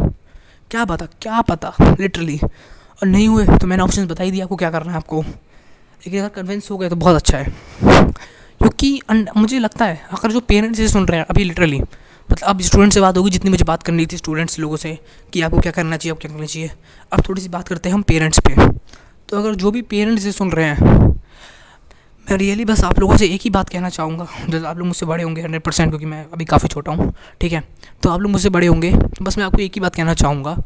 क्या 0.70 0.84
पता 0.84 1.06
क्या 1.22 1.40
पता 1.42 1.72
लिटरली 1.80 2.38
और 2.38 3.06
नहीं 3.06 3.28
हुए 3.28 3.46
तो 3.48 3.66
मैंने 3.66 3.82
ऑप्शन 3.82 4.06
बता 4.06 4.24
ही 4.24 4.30
दिया 4.30 4.44
आपको 4.44 4.56
क्या 4.56 4.70
करना 4.70 4.92
है 4.92 4.96
आपको। 4.96 5.20
लेकिन 5.22 6.20
अगर 6.20 6.28
कन्विंस 6.32 6.70
हो 6.70 6.78
गए 6.78 6.88
तो 6.88 6.96
बहुत 6.96 7.16
अच्छा 7.16 7.38
है। 7.38 7.52
क्योंकि 8.60 9.00
मुझे 9.36 9.58
लगता 9.58 9.84
है, 9.84 10.00
अगर 10.12 10.32
जो 10.32 10.40
पेरेंट्स 10.42 10.80
ये 10.80 10.88
सुन 10.88 11.06
रहे 11.06 11.18
हैं, 11.18 11.26
अभी 11.30 11.44
लिटरली 11.44 11.80
मतलब 12.30 12.48
अब 12.48 12.60
स्टूडेंट 12.60 12.92
से 12.92 13.00
बात 13.00 13.16
होगी, 13.18 13.30
जितनी 13.30 13.50
मुझे 13.50 13.64
बात 13.64 13.82
करनी 13.82 14.06
थी 14.06 14.16
स्टूडेंट्स 14.16 14.58
लोगों 14.58 14.76
से, 14.76 14.98
कि 15.32 15.42
आपको 15.42 15.60
क्या 15.60 15.72
करना 15.72 15.96
चाहिए, 15.96 16.12
आपको 16.12 16.20
क्या 16.20 16.32
करना 16.32 16.46
चाहिए। 16.46 16.70
अब 17.12 17.22
थोड़ी 17.28 17.42
सी 17.42 17.48
बात 17.48 17.68
करते 17.68 17.88
हैं 17.88 17.94
हम 17.94 18.02
पेरेंट्स 18.02 18.40
पे। 18.40 18.54
तो 19.28 19.38
अगर 19.38 19.54
जो 19.54 19.70
भी 19.70 19.82
पेरेंट्स 19.82 20.26
ये 20.26 20.32
सुन 20.32 20.50
रहे 20.50 20.66
हैं, 20.66 21.10
मैं 22.26 22.36
रियली 22.38 22.64
बस 22.64 22.82
आप 22.84 22.98
लोगों 22.98 23.16
से 23.16 23.26
एक 23.26 23.40
ही 23.40 23.50
बात 23.50 23.68
कहना 23.68 23.88
चाहूँगा। 23.88 24.26
जैसे 24.48 24.66
आप 24.66 24.78
लोग 24.78 24.86
मुझसे 24.86 25.06
बड़े 25.06 25.22
होंगे 25.24 25.42
हंड्रेड 25.42 25.62
परसेंट 25.62 25.88
क्योंकि 25.88 26.06
मैं 26.06 26.24
अभी 26.32 26.44
काफ़ी 26.44 26.68
छोटा 26.68 26.92
हूँ, 26.92 27.12
ठीक 27.40 27.52
है? 27.52 27.62
तो 28.02 28.10
आप 28.10 28.20
लोग 28.20 28.32
मुझसे 28.32 28.48
बड़े 28.48 28.66
होंगे, 28.66 28.92
बस 29.22 29.38
मैं 29.38 29.44
आपको 29.44 29.62
एक 29.62 29.72
ही 29.74 29.80
बात 29.80 29.94
कहना 29.94 30.14
चाहूँगा, 30.14 30.56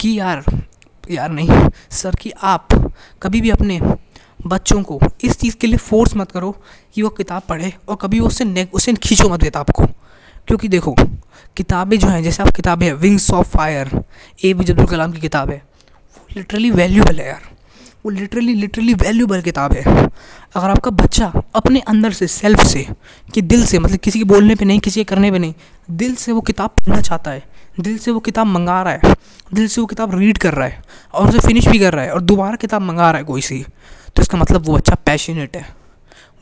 कि 0.00 0.18
यार 0.18 0.44
यार 1.04 1.30
नहीं, 1.30 1.68
सर, 1.90 2.14
कि 2.14 2.30
आप 2.42 2.68
कभी 3.22 3.40
भी 3.40 3.50
अपने 3.50 3.80
बच्चों 4.46 4.82
को 4.82 4.98
इस 5.24 5.38
चीज़ 5.40 5.56
के 5.56 5.66
लिए 5.66 5.76
फोर्स 5.78 6.16
मत 6.16 6.30
करो 6.32 6.50
कि 6.94 7.02
वो 7.02 7.08
किताब 7.08 7.42
पढ़े, 7.48 7.72
और 7.88 7.96
कभी 7.96 8.20
उससे 8.20 8.64
उसे 8.64 8.94
खींचो 8.94 9.28
मत 9.28 9.42
किताब 9.42 9.70
को। 9.70 9.86
क्योंकि 10.48 10.68
देखो, 10.68 10.94
किताबें 11.56 11.98
जो 11.98 12.08
हैं, 12.08 12.22
जैसे 12.22 12.42
आप 12.42 12.48
किताबें 12.48 12.86
हैं 12.86 12.94
wings 12.94 13.30
of 13.30 13.48
fire 13.48 14.04
A 14.44 14.54
P 14.54 14.64
J 14.64 14.72
Abdul 14.72 14.86
Kalam 14.86 15.12
की 15.12 15.20
किताब 15.20 15.50
है, 15.50 15.56
वो 15.56 16.26
लिटरली 16.36 16.70
वैल्यूबल 16.70 17.20
है 17.20 17.26
यार। 17.28 17.42
वो 18.04 18.10
लिटरली 18.10 18.54
लिटरली 18.54 18.94
वैल्यूबल 18.94 19.40
किताब 19.40 19.72
है। 19.72 20.10
अगर 20.54 20.70
आपका 20.70 20.90
बच्चा 20.90 21.32
अपने 21.54 21.80
अंदर 21.80 22.12
से 22.12 22.26
सेल्फ 22.26 22.66
से, 22.66 22.86
कि 23.34 23.42
दिल 23.42 23.64
से 23.66 23.78
मतलब 23.78 23.98
किसी 23.98 24.18
के 24.18 24.24
बोलने 24.24 24.54
पे 24.54 24.64
नहीं, 24.64 24.80
किसी 24.80 25.00
के 25.00 25.04
करने 25.04 25.30
पे 25.30 25.38
नहीं, 25.38 25.54
दिल 25.90 26.14
से 26.14 26.32
वो 26.32 26.40
किताब 26.40 26.70
पढ़ना 26.70 27.00
चाहता 27.00 27.30
है, 27.30 27.42
दिल 27.80 27.98
से 27.98 28.10
वो 28.10 28.20
किताब 28.20 28.46
मंगा 28.46 28.82
रहा 28.82 28.92
है, 28.92 29.14
दिल 29.54 29.68
से 29.68 29.80
वो 29.80 29.86
किताब 29.86 30.18
रीड 30.18 30.38
कर 30.38 30.54
रहा 30.54 30.68
है, 30.68 30.82
और 31.14 31.28
उसे 31.28 31.38
फिनिश 31.38 31.68
भी 31.68 31.78
कर 31.78 31.92
रहा 31.92 32.04
है, 32.04 32.10
और 32.10 32.20
दोबारा 32.20 32.56
किताब 32.56 32.82
मंगा 32.82 33.10
रहा 33.10 33.18
है 33.18 33.24
कोई 33.24 33.40
सी 33.40 33.64
तो 34.16 34.22
इसका 34.22 34.38
मतलब 34.38 34.66
वो 34.66 34.76
बच्चा 34.76 34.94
पैशनेट 34.94 35.56
है। 35.56 35.66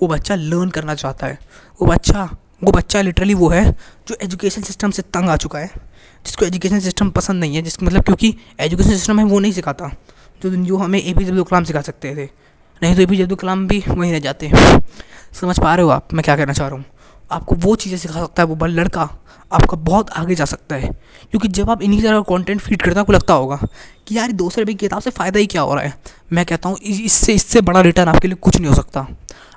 वो 0.02 0.09
बच्चा 0.09 0.35
लर्न 0.35 0.71
करना 0.71 0.94
चाहता 0.94 1.26
है। 1.26 1.38
वो 1.80 1.87
बच्चा 1.87 2.37
वो 2.62 2.73
बच्चा 2.73 3.00
लिटरली 3.02 3.35
वो 3.35 3.49
है 3.49 3.64
जो 4.09 4.16
एजुकेशन 4.23 4.62
सिस्टम 4.62 4.90
से 4.90 5.02
तंग 5.04 5.28
आ 5.28 5.37
चुका 5.37 5.59
है, 5.59 5.71
जिसको 6.26 6.45
एजुकेशन 6.47 6.81
सिस्टम 6.81 7.11
पसंद 7.11 7.40
नहीं 7.40 7.57
है 7.57 7.62
जिसको 7.62 7.87
मतलब 7.87 8.02
क्योंकि 8.02 8.35
एजुकेशन 8.61 8.90
सिस्टम 8.90 9.19
है 9.19 9.25
वो 9.25 9.38
नहीं 9.38 9.52
सिखाता, 9.52 9.90
जो 10.42 10.50
जो 10.50 10.76
हमें 10.76 11.02
ए 11.02 11.14
पी 11.14 11.25
जे 11.25 11.42
कलाम 11.42 11.64
सिखा 11.64 11.81
सकते 11.83 12.14
थे। 12.16 12.28
नहीं 12.83 12.95
तो 12.97 13.02
ए 13.02 13.07
पी 13.07 13.16
जे 13.16 13.26
कलाम 13.37 13.66
भी 13.69 13.83
वहीं 13.88 14.12
रह 14.12 14.19
जाते। 14.19 14.50
समझ 15.40 15.59
पा 15.61 15.75
रहे 15.75 15.85
हो 15.85 15.90
आप 15.90 16.14
मैं 16.14 16.25
क्या 16.25 16.37
कहना 16.37 16.52
चाह 16.52 16.69
रहा 16.69 16.76
हूँ? 16.76 16.85
आपको 17.32 17.54
वो 17.56 17.74
चीज़ें 17.76 17.98
सिखा 17.98 18.20
सकता 18.20 18.42
है, 18.42 18.46
वो 18.46 18.54
बल 18.56 18.70
लड़का 18.70 19.08
आपका 19.52 19.76
बहुत 19.78 20.10
आगे 20.10 20.34
जा 20.34 20.44
सकता 20.44 20.76
है। 20.76 20.88
क्योंकि 21.30 21.48
जब 21.48 21.70
आप 21.70 21.82
इन्हीं 21.82 22.02
तरह 22.02 22.20
का 22.20 22.20
कंटेंट 22.28 22.60
फ़ीड 22.60 22.80
करते 22.80 22.90
हैं, 22.90 23.00
आपको 23.00 23.12
लगता 23.12 23.34
होगा 23.34 23.58
कि 24.06 24.16
यार 24.16 24.32
दूसरे 24.32 24.64
भी 24.64 24.74
किताब 24.74 25.00
से 25.02 25.10
फ़ायदा 25.10 25.38
ही 25.40 25.46
क्या 25.46 25.62
हो 25.62 25.74
रहा 25.74 25.84
है? 25.84 25.94
मैं 26.32 26.44
कहता 26.46 26.68
हूँ 26.68 26.78
इससे 26.78 27.34
इससे 27.34 27.60
बड़ा 27.60 27.80
रिटर्न 27.80 28.08
आपके 28.08 28.28
लिए 28.28 28.36
कुछ 28.36 28.56
नहीं 28.56 28.68
हो 28.68 28.74
सकता। 28.74 29.06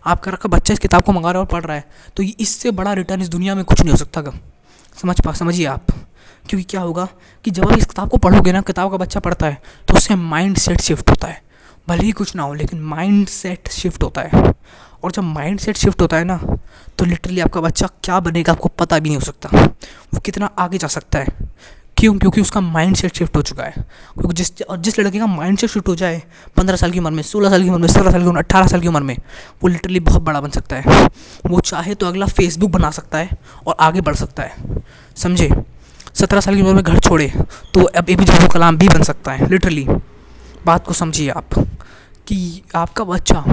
आपका 0.05 0.32
रखा 0.32 0.50
बच्चा 0.50 0.74
इस 0.74 0.79
किताब 0.79 1.03
को 1.03 1.12
मंगा 1.12 1.32
रहा 1.32 1.41
है 1.41 1.46
और 1.48 1.51
पढ़ 1.51 1.63
रहा 1.65 1.77
है 1.77 1.86
तो 2.17 2.24
इससे 2.24 2.72
बड़ा 2.72 2.94
रिटर्न 2.94 3.22
इस 3.22 3.29
दुनिया 3.29 3.55
में 3.55 3.63
कुछ 3.65 3.82
नहीं 3.82 3.91
हो 3.91 3.98
सकता 3.98 4.24
समझ 4.98 5.20
पा, 5.22 5.32
समझिए 5.34 5.65
आप? 5.65 5.86
क्योंकि 6.50 6.63
क्या 6.63 6.82
होगा 6.82 7.08
कि 7.46 7.51
जब 7.51 7.63
आप 7.63 7.77
इस 7.77 7.86
किताब 7.86 8.10
को 8.10 8.17
पढ़ोगे 8.17 8.51
ना, 8.51 8.62
किताब 8.62 8.91
का 8.91 8.98
बच्चा 8.98 9.20
पढ़ता 9.20 9.46
है 9.46 9.62
तो 9.88 9.94
उससे 9.94 10.15
माइंड 10.15 10.58
सेट 10.58 10.82
शिफ्ट 10.82 11.10
होता 11.10 11.27
है। 11.27 11.41
भले 11.88 12.04
ही 12.04 12.12
कुछ 12.12 12.36
ना 12.36 12.44
हो, 12.44 12.54
लेकिन 12.54 12.80
माइंड 12.82 13.27
सेट 13.27 13.70
शिफ्ट 13.72 14.04
होता 14.04 14.22
है। 14.22 14.54
और 15.04 15.12
जब 15.12 15.24
माइंड 15.24 15.60
सेट 15.60 15.77
शिफ्ट 15.77 16.01
होता 16.01 16.18
है 16.18 16.24
ना 16.24 16.39
तो 16.98 17.06
लिटरली 17.06 17.42
आपका 17.42 17.62
बच्चा 17.62 17.88
क्या 18.04 18.20
बनेगा 18.20 18.51
आपको 18.54 18.70
पता 18.70 19.00
भी 19.00 19.10
नहीं 19.10 19.18
हो 19.18 19.25
सकता। 19.25 19.50
वो 20.13 20.20
कितना 20.20 20.46
आगे 20.60 20.77
जा 20.77 20.88
सकता 20.88 21.20
है। 21.20 21.27
क्यों? 21.98 22.18
क्योंकि 22.20 22.42
उसका 22.42 22.62
माइंड 22.62 22.96
सेट 22.96 23.15
शिफ्ट 23.15 23.36
हो 23.38 23.42
चुका 23.42 23.63
है। 23.63 23.72
क्योंकि 23.72 24.34
जिस, 24.34 24.62
और 24.62 24.77
जिस 24.77 25.00
लड़के 25.00 25.20
का 25.20 25.25
माइंड 25.25 25.58
सेट 25.58 25.70
शिफ्ट 25.70 25.88
हो 25.88 25.96
जाए, 25.96 26.22
पंद्रह 26.58 26.78
साल 26.78 26.91
की 26.91 27.00
उम्र 27.00 27.12
में, 27.12 27.24
सोलह 27.24 27.50
साल 27.50 27.63
की 27.63 27.69
उम्र 27.69 27.80
में, 27.80 27.88
सत्रह 27.88 28.12
साल 28.12 28.21
की 28.21 28.28
उम्र 28.28 28.39
अट्ठारह 28.39 28.67
साल 28.67 28.82
की 28.82 28.88
उम्र 28.88 29.02
में, 29.02 29.15
वो 29.63 29.67
लिटरली 29.67 30.00
बहुत 30.00 30.21
बड़ा 30.21 30.41
बन 30.41 30.50
सकता 30.50 30.76
है। 30.76 31.10
वो 31.45 31.60
चाहे 31.60 31.95
तो 31.95 32.08
अगला 32.08 32.26
फेसबुक 32.26 32.71
बना 32.71 32.91
सकता 32.91 33.17
है 33.17 33.30
और 33.67 33.76
आगे 33.80 34.02
बढ़ 34.02 34.15
सकता 34.15 34.43
है। 34.43 34.84
समझे? 35.17 35.50
सत्रह 36.13 36.41
साल 36.41 36.56
की 36.56 36.62
उम्र 36.62 36.74
में 36.74 36.84
घर 36.84 37.00
छोड़े 37.00 37.32
तो 37.74 37.84
अब 37.84 38.10
ए 38.10 38.15
पी 38.15 38.26
कलाम 38.48 38.78
भी 38.78 38.88
बन 38.88 39.04
सकता 39.04 39.32
है 39.32 39.50
लिटरली 39.50 39.88
बात 40.65 40.86
को 40.88 40.93
समझिए 40.93 41.30
आप। 41.30 41.50
कि 42.28 42.62
आपका 42.76 43.04
बच्चा 43.04 43.44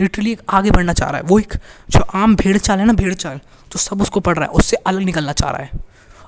लिटरली 0.00 0.36
आगे 0.48 0.70
बढ़ना 0.70 0.92
चाह 0.92 1.08
रहा 1.08 1.18
है। 1.18 1.24
वो 1.24 1.38
एक 1.38 1.54
जो 1.90 2.00
आम 2.00 2.36
भेड़ 2.36 2.58
चाल 2.58 2.78
है 2.78 2.84
ना, 2.86 2.92
भेड़ 2.92 3.14
चाल, 3.14 3.36
जो 3.72 3.78
सब 3.78 4.02
उसको 4.02 4.20
पढ़ 4.20 4.36
रहा 4.36 4.44
है, 4.44 4.50
उससे 4.50 4.76
अलग 4.76 5.02
निकलना 5.02 5.32
चाह 5.32 5.50
रहा 5.50 5.62
है। 5.62 5.70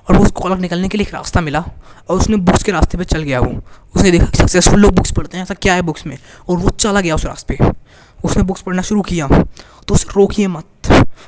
और 0.09 0.17
वो 0.17 0.23
उसको 0.23 0.43
अलग 0.43 0.59
निकलने 0.59 0.87
के 0.89 0.97
लिए 0.97 1.07
एक 1.07 1.13
रास्ता 1.13 1.41
मिला 1.41 1.59
और 2.09 2.19
उसने 2.19 2.37
बुक्स 2.37 2.63
के 2.63 2.71
रास्ते 2.71 2.97
पे 2.97 3.03
चल 3.03 3.23
गया 3.23 3.39
वो। 3.39 3.61
उसने 3.95 4.11
देखा 4.11 4.25
कि 4.25 4.37
सक्सेसफुल 4.37 4.79
लोग 4.79 4.93
बुक्स 4.93 5.11
पढ़ते 5.11 5.37
हैं, 5.37 5.43
ऐसा 5.43 5.53
क्या 5.53 5.73
है 5.73 5.81
बुक्स 5.81 6.05
में? 6.05 6.17
और 6.49 6.57
वो 6.57 6.69
चला 6.69 7.01
गया 7.01 7.15
उस 7.15 7.25
रास्ते। 7.25 7.57
पे 7.61 7.71
उसने 8.23 8.43
बुक्स 8.43 8.61
पढ़ना 8.61 8.81
शुरू 8.81 9.01
किया। 9.01 9.27
तो 9.87 9.93
उसे 9.93 10.07
रोकिए 10.17 10.47
मत। 10.47 10.63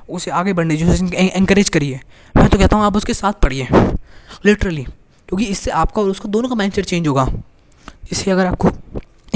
उसे 0.10 0.32
आगे 0.32 0.54
बढ़ने 0.54 0.76
जो 0.78 1.08
इंकरेज 1.14 1.70
करिए। 1.70 2.00
मैं 2.38 2.48
तो 2.50 2.58
कहता 2.58 2.78
हूँ, 2.78 2.86
आप 2.86 2.96
उसके 2.96 3.14
साथ 3.14 3.34
पढ़िए। 3.34 3.68
लिटरली 4.46 4.84
क्योंकि 5.30 5.46
इससे 5.46 5.72
आपका 5.72 6.02
और 6.02 6.10
उसका 6.10 6.30
दोनों 6.30 6.50
का 6.50 6.56
माइंड 6.56 6.82
चेंज 6.82 7.08
होगा। 7.08 7.28
इससे 8.12 8.32
अगर 8.32 8.46
आपको 8.46 8.72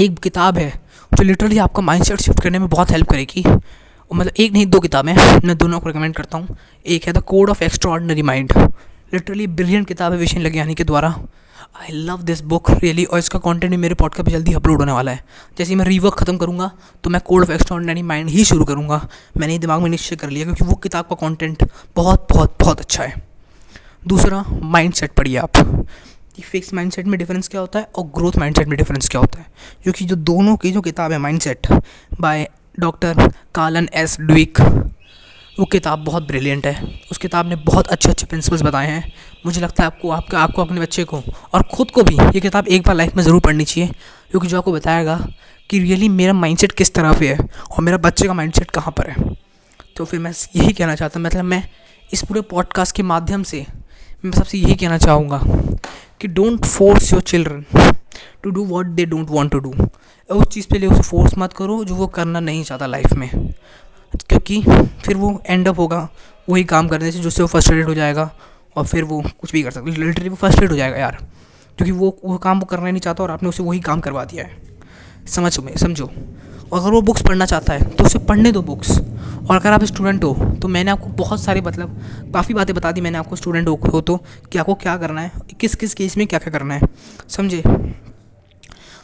एक 0.00 0.18
किताब 0.18 0.58
है 0.58 0.89
जो 1.12 1.24
लिटरली 1.24 1.58
आपका 1.58 1.82
माइंड 1.82 2.04
सेट 2.04 2.20
शिफ्ट 2.20 2.40
करने 2.42 2.58
में 2.58 2.68
बहुत 2.68 2.90
हेल्प 2.90 3.08
करेगी। 3.08 3.44
मतलब 4.10 4.32
एक 4.36 4.52
नहीं, 4.52 4.66
दो 4.66 4.80
किताबें 4.80 5.14
मैं 5.44 5.56
दोनों 5.58 5.80
को 5.80 5.88
रिकमेंड 5.88 6.14
करता 6.14 6.38
हूँ। 6.38 6.56
एक 6.86 7.04
है 7.06 7.12
the 7.12 7.18
code 7.24 7.50
of 7.50 7.62
extra 7.64 7.90
ordinary 7.92 8.22
mind 8.22 8.52
literally 9.14 9.46
brilliant 9.48 9.86
किताब 9.88 10.12
है 10.12 10.18
विषय 10.18 10.38
लगियानी 10.38 10.74
के 10.74 10.84
द्वारा। 10.84 11.08
I 11.80 11.92
love 11.94 12.22
this 12.22 12.40
book 12.42 12.70
really 12.72 13.04
और 13.04 13.18
इसका 13.18 13.38
कंटेंट 13.38 13.70
भी 13.70 13.76
मेरे 13.76 13.94
पॉडकास्ट 13.94 14.26
पे 14.26 14.30
जल्दी 14.30 14.52
अपलोड 14.52 14.78
होने 14.78 14.92
वाला 14.92 15.12
है। 15.12 15.24
जैसे 15.58 15.74
मैं 15.74 15.84
रीवर्क 15.84 16.14
खत्म 16.14 16.36
करूँगा 16.36 16.70
तो 17.04 17.10
मैं 17.10 17.20
कोड 17.20 17.42
ऑफ़ 17.42 17.52
एक्स्ट्रा 17.52 18.02
माइंड 18.02 18.28
ही 18.30 18.44
शुरू 18.44 18.64
करूँगा। 18.64 19.06
मैंने 19.36 19.58
दिमाग 19.58 19.82
में 19.82 19.90
निश्चय 19.90 20.16
कर 20.16 20.30
लिया, 20.30 20.44
क्योंकि 20.44 20.64
वो 20.64 20.74
किताब 20.74 21.04
का 21.04 21.16
कंटेंट 21.18 21.68
बहुत 21.96 22.26
बहुत 22.30 22.56
बहुत 22.60 22.80
अच्छा 22.80 23.02
है। 23.02 23.22
दूसरा 24.06 24.44
माइंड 24.52 24.94
सेट 24.94 25.12
पढ़िए 25.12 25.36
आप। 25.36 25.86
कि 26.36 26.42
फिक्स 26.42 26.74
माइंडसेट 26.74 27.06
में 27.06 27.18
डिफरेंस 27.18 27.48
क्या 27.48 27.60
होता 27.60 27.78
है 27.78 27.88
और 27.96 28.04
ग्रोथ 28.04 28.36
माइंडसेट 28.38 28.68
में 28.68 28.76
डिफरेंस 28.78 29.08
क्या 29.08 29.20
होता 29.20 29.38
है? 29.38 29.46
क्योंकि 29.82 30.04
जो 30.04 30.16
दोनों 30.16 30.56
की 30.56 30.70
जो 30.72 30.80
किताब 30.80 31.12
है 31.12 31.18
mindset 31.18 31.66
by 32.20 32.48
doctor 32.80 33.32
Carol 33.54 33.88
S 33.94 34.16
Dweck 34.20 34.60
वो 35.58 35.64
किताब 35.64 35.98
बहुत 35.98 36.26
ब्रिलियंट 36.26 36.66
है। 36.66 37.00
उस 37.10 37.18
किताब 37.18 37.46
ने 37.46 37.56
बहुत 37.56 37.86
अच्छे 37.86 38.08
अच्छे 38.08 38.26
प्रिंसिपल्स 38.26 38.62
बताए 38.62 38.86
हैं। 38.86 39.12
मुझे 39.46 39.60
लगता 39.60 39.82
है 39.82 39.86
आपको, 39.86 40.10
आपका, 40.10 40.40
आपको 40.40 40.62
अपने 40.62 40.80
बच्चे 40.80 41.04
को 41.04 41.22
और 41.54 41.62
ख़ुद 41.74 41.90
को 41.90 42.02
भी 42.02 42.14
ये 42.14 42.40
किताब 42.40 42.68
एक 42.68 42.82
बार 42.82 42.96
लाइफ 42.96 43.16
में 43.16 43.22
ज़रूर 43.22 43.40
पढ़नी 43.40 43.64
चाहिए। 43.64 43.90
क्योंकि 44.30 44.48
जो 44.48 44.58
आपको 44.58 44.72
बताएगा 44.72 45.16
कि 45.70 45.78
रियली 45.78 46.08
मेरा 46.08 46.32
माइंडसेट 46.32 46.72
किस 46.72 46.94
तरह 46.94 47.12
पे 47.12 47.28
है 47.28 47.38
और 47.38 47.80
मेरा 47.80 47.96
बच्चे 47.98 48.26
का 48.26 48.34
माइंडसेट 48.34 48.70
कहाँ 48.70 48.92
पर 48.92 49.10
है। 49.10 49.34
तो 49.96 50.04
फिर 50.04 50.20
मैं 50.20 50.32
यही 50.56 50.72
कहना 50.72 50.94
चाहता 50.94 51.20
हूँ 51.20 51.26
मतलब 51.26 51.44
मैं 51.44 51.62
इस 52.12 52.22
पूरे 52.24 52.40
पॉडकास्ट 52.40 52.96
के 52.96 53.02
माध्यम 53.02 53.42
से 53.42 53.66
मैं 54.24 54.32
सबसे 54.32 54.58
यही 54.58 54.74
कहना 54.74 54.96
चाहूँगा 54.98 55.40
कि 56.20 56.28
don't 56.28 56.64
force 56.64 57.12
your 57.12 57.22
children 57.22 57.64
to 58.42 58.50
do 58.50 58.64
what 58.64 58.86
they 58.86 59.04
don't 59.06 59.30
want 59.30 59.52
to 59.52 59.58
do 59.58 59.74
उस 60.30 60.46
चीज़ 60.46 60.66
पे 60.70 60.78
लिए 60.78 60.88
उसे 60.88 61.02
फोर्स 61.02 61.38
मत 61.38 61.52
करो 61.52 61.84
जो 61.84 61.94
वो 61.94 62.06
करना 62.06 62.40
नहीं 62.40 62.64
चाहता 62.64 62.86
लाइफ 62.86 63.12
में। 63.12 63.54
क्योंकि 64.28 64.62
फिर 65.04 65.16
वो 65.16 65.42
एंड 65.46 65.68
अप 65.68 65.78
होगा, 65.78 66.08
वही 66.48 66.64
काम 66.64 66.88
करने 66.88 67.12
से 67.12 67.20
जिससे 67.20 67.42
वो 67.42 67.46
फर्स्ट्रेटेड 67.46 67.86
हो 67.86 67.94
जाएगा 67.94 68.30
और 68.76 68.86
फिर 68.86 69.04
वो 69.04 69.22
कुछ 69.40 69.52
भी 69.52 69.62
कर 69.62 69.70
सकता 69.70 69.90
लिटरली 69.90 70.28
वो 70.28 70.36
फर्स्ट्रेट 70.36 70.70
हो 70.70 70.76
जाएगा 70.76 70.96
यार। 70.96 71.18
क्योंकि 71.76 71.92
वो 71.92 72.16
वो 72.24 72.38
काम 72.38 72.60
वो 72.60 72.66
करना 72.66 72.90
नहीं 72.90 73.00
चाहता 73.00 73.24
और 73.24 73.30
आपने 73.30 73.48
उसे 73.48 73.62
वही 73.62 73.80
काम 73.80 74.00
करवा 74.00 74.24
दिया 74.24 74.44
है। 74.44 74.62
समझ 75.26 75.58
में 75.58 75.76
समझो। 75.76 76.10
अगर 76.72 76.90
वो 76.90 77.00
बुक्स 77.02 77.22
पढ़ना 77.22 77.46
चाहता 77.46 77.72
है 77.72 77.84
तो 77.90 78.04
उसे 78.04 78.18
पढ़ने 78.18 78.50
दो 78.52 78.62
बुक्स 78.62 78.90
और 78.90 79.56
अगर 79.56 79.72
आप 79.72 79.84
स्टूडेंट 79.84 80.24
हो 80.24 80.34
तो 80.62 80.68
मैंने 80.68 80.90
आपको 80.90 81.08
बहुत 81.16 81.40
सारे 81.42 81.60
मतलब 81.60 81.96
काफ़ी 82.34 82.54
बातें 82.54 82.74
बता 82.76 82.92
दी 82.92 83.00
मैंने 83.00 83.18
आपको 83.18 83.36
स्टूडेंट 83.36 83.68
हो 83.68 84.00
तो 84.00 84.16
कि 84.52 84.58
आपको 84.58 84.74
क्या 84.74 84.96
करना 84.96 85.20
है, 85.20 85.32
किस 85.60 85.74
किस 85.74 85.94
केस 85.94 86.16
में 86.16 86.26
क्या 86.26 86.38
क्या 86.38 86.52
करना 86.52 86.74
है। 86.74 86.88
समझे? 87.28 87.62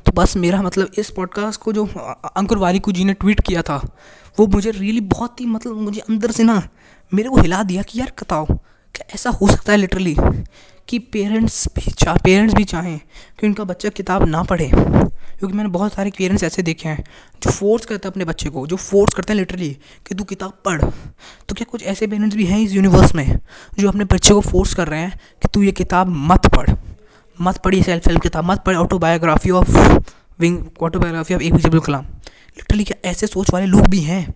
तो 0.07 0.13
बस 0.13 0.37
मेरा 0.37 0.63
मतलब 0.63 0.91
इस 0.99 1.11
पॉडकास्ट 1.11 1.61
को 1.61 1.73
जो 1.73 1.87
अंकुर 2.37 2.59
वारिकू 2.59 2.93
जी 2.93 3.05
ने 3.05 3.13
ट्वीट 3.13 3.41
किया 3.41 3.63
था, 3.63 3.77
वो 4.39 4.47
मुझे 4.47 4.71
रियली 4.71 5.01
बहुत 5.01 5.41
ही 5.41 5.47
मतलब 5.47 5.81
मुझे 5.81 6.01
अंदर 6.01 6.31
से 6.31 6.45
ना 6.45 6.63
मेरे 7.13 7.29
को 7.29 7.41
हिला 7.41 7.63
दिया 7.63 7.83
कि 7.83 7.99
यार 8.01 8.13
बताओ 8.23 8.47
क्या 8.47 9.07
ऐसा 9.15 9.31
हो 9.31 9.49
सकता 9.49 9.73
है 9.73 9.79
लिटरली 9.79 10.17
कि 10.89 10.99
पेरेंट्स 10.99 11.67
भी 11.77 11.91
चाह 11.93 12.17
पेरेंट्स 12.17 12.55
भी 12.55 12.65
चाहें 12.65 12.99
कि 13.41 13.47
उनका 13.47 13.65
बच्चा 13.65 13.89
किताब 13.89 14.25
ना 14.25 14.43
पढ़े। 14.43 14.71
क्योंकि 15.39 15.57
मैंने 15.57 15.71
बहुत 15.71 15.93
सारे 15.93 16.11
पेरेंट्स 16.19 16.43
ऐसे 16.45 16.63
देखे 16.63 16.89
हैं, 16.89 17.05
जो 17.43 17.51
फोर्स 17.51 17.87
करते 17.87 18.09
हैं 18.09 18.13
अपने 18.13 18.25
बच्चे 18.25 18.51
को, 18.51 18.67
जो 18.67 18.77
फोर्स 18.77 19.15
करते 19.15 19.33
हैं 19.33 19.39
लिटरली 19.39 19.69
कि 20.07 20.15
तू 20.15 20.25
किताब 20.25 20.53
पढ़। 20.65 20.83
तो 20.83 21.55
क्या 21.55 21.67
कुछ 21.71 21.83
ऐसे 21.85 22.07
पेरेंट्स 22.07 22.37
भी 22.37 22.47
हैं 22.47 22.61
इस 22.61 22.73
यूनिवर्स 22.73 23.15
में, 23.15 23.39
जो 23.79 23.89
अपने 23.89 24.05
बच्चे 24.05 24.35
को 24.35 24.41
फोर्स 24.41 24.75
कर 24.75 24.89
रहे 24.89 25.01
हैं 25.01 25.19
कि 25.43 25.49
तू 25.55 25.63
ये 25.63 25.73
किताब 25.73 26.09
मत 26.31 26.47
पढ़। 26.57 26.71
मत 27.39 27.57
पढ़ी 27.57 27.83
सेल्फ 27.83 28.09
हेल्प 28.09 28.23
किताब, 28.23 28.45
मत 28.45 28.63
पढ़ 28.67 28.77
autobiography 28.77 29.51
of 29.51 29.77
wing 30.41 30.59
autobiography 30.83 31.35
of 31.35 31.43
A 31.43 31.51
P 31.51 31.59
J 31.59 31.65
Abdul 31.65 31.81
Kalam 31.81 32.05
literally 32.05 32.85
क्या 32.85 33.11
ऐसे 33.11 33.27
सोच 33.27 33.51
वाले 33.51 33.67
लोग 33.67 33.87
भी 33.87 34.01
हैं? 34.01 34.35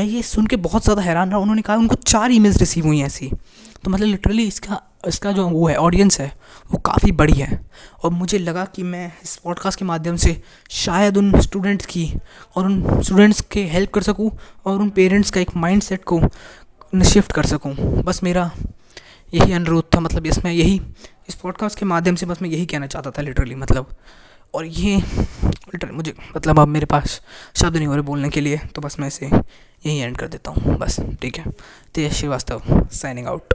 मैं 0.00 0.06
ये 0.06 0.20
सुन 0.22 0.46
के 0.46 0.56
बहुत 0.56 0.82
ज़्यादा 0.84 1.02
हैरान 1.02 1.30
रहा, 1.30 1.38
उन्होंने 1.38 1.62
कहा, 1.62 1.76
उनको 1.76 1.94
चार 1.94 2.32
ईमेल्स 2.32 2.56
रिसीव 2.58 2.86
हुई 2.86 2.98
हैं 2.98 3.06
ऐसी। 3.06 3.28
तो 3.84 3.90
मतलब 3.90 4.06
लिटरली 4.06 4.46
इसका 4.48 4.80
इसका 5.08 5.32
जो 5.32 5.46
वो 5.48 5.66
है 5.68 5.74
ऑडियंस 5.76 6.18
है, 6.20 6.30
वो 6.70 6.78
काफ़ी 6.78 7.10
बड़ी 7.12 7.32
है। 7.32 7.48
और 8.04 8.10
मुझे 8.10 8.38
लगा 8.38 8.64
कि 8.66 8.82
मैं 8.82 9.06
इस 9.24 9.36
पॉडकास्ट 9.36 9.78
के 9.78 9.84
माध्यम 9.84 10.16
से 10.16 10.34
शायद 10.70 11.16
उन 11.16 11.40
स्टूडेंट्स 11.40 11.86
की 11.86 12.06
और 12.56 12.66
उन 12.66 13.02
स्टूडेंट्स 13.02 13.40
के 13.52 13.64
हेल्प 13.66 13.92
कर 13.94 14.02
सकूँ 14.02 14.30
और 14.66 14.80
उन 14.80 14.90
पेरेंट्स 14.90 15.30
का 15.30 15.40
एक 15.40 15.56
माइंड 15.56 15.82
सेट 15.82 16.04
को 16.04 16.20
शिफ्ट 17.04 17.32
कर 17.32 17.46
सकूँ। 17.46 17.74
बस 18.02 18.22
मेरा 18.22 18.50
यही 19.32 19.52
अनुरोध 19.52 19.94
था 19.94 20.00
मतलब 20.00 20.26
इसमें 20.26 20.52
यही, 20.52 20.80
इस 21.28 21.34
पॉडकास्ट 21.34 21.78
के 21.78 21.86
माध्यम 21.86 22.14
से 22.14 22.26
बस 22.26 22.42
मैं 22.42 22.50
यही 22.50 22.66
कहना 22.66 22.86
चाहता 22.86 23.10
था 23.10 23.22
लिटरली 23.22 23.54
मतलब। 23.54 23.94
और 24.54 24.66
ये 24.66 25.02
मुझे 25.92 26.14
मतलब 26.36 26.60
अब 26.60 26.68
मेरे 26.68 26.86
पास 26.86 27.20
शब्द 27.56 27.76
नहीं 27.76 27.86
हो 27.86 27.94
रहे 27.94 28.02
बोलने 28.02 28.28
के 28.28 28.40
लिए 28.40 28.56
तो 28.74 28.80
बस 28.82 29.00
मैं 29.00 29.08
इसे 29.08 29.26
यहीं 29.26 30.00
एंड 30.00 30.16
कर 30.16 30.28
देता 30.28 30.50
हूँ, 30.50 30.76
बस, 30.78 31.00
ठीक 31.22 31.38
है? 31.38 31.44
तेज 31.94 32.12
श्रीवास्तव 32.12 32.62
साइनिंग 32.92 33.26
आउट 33.26 33.54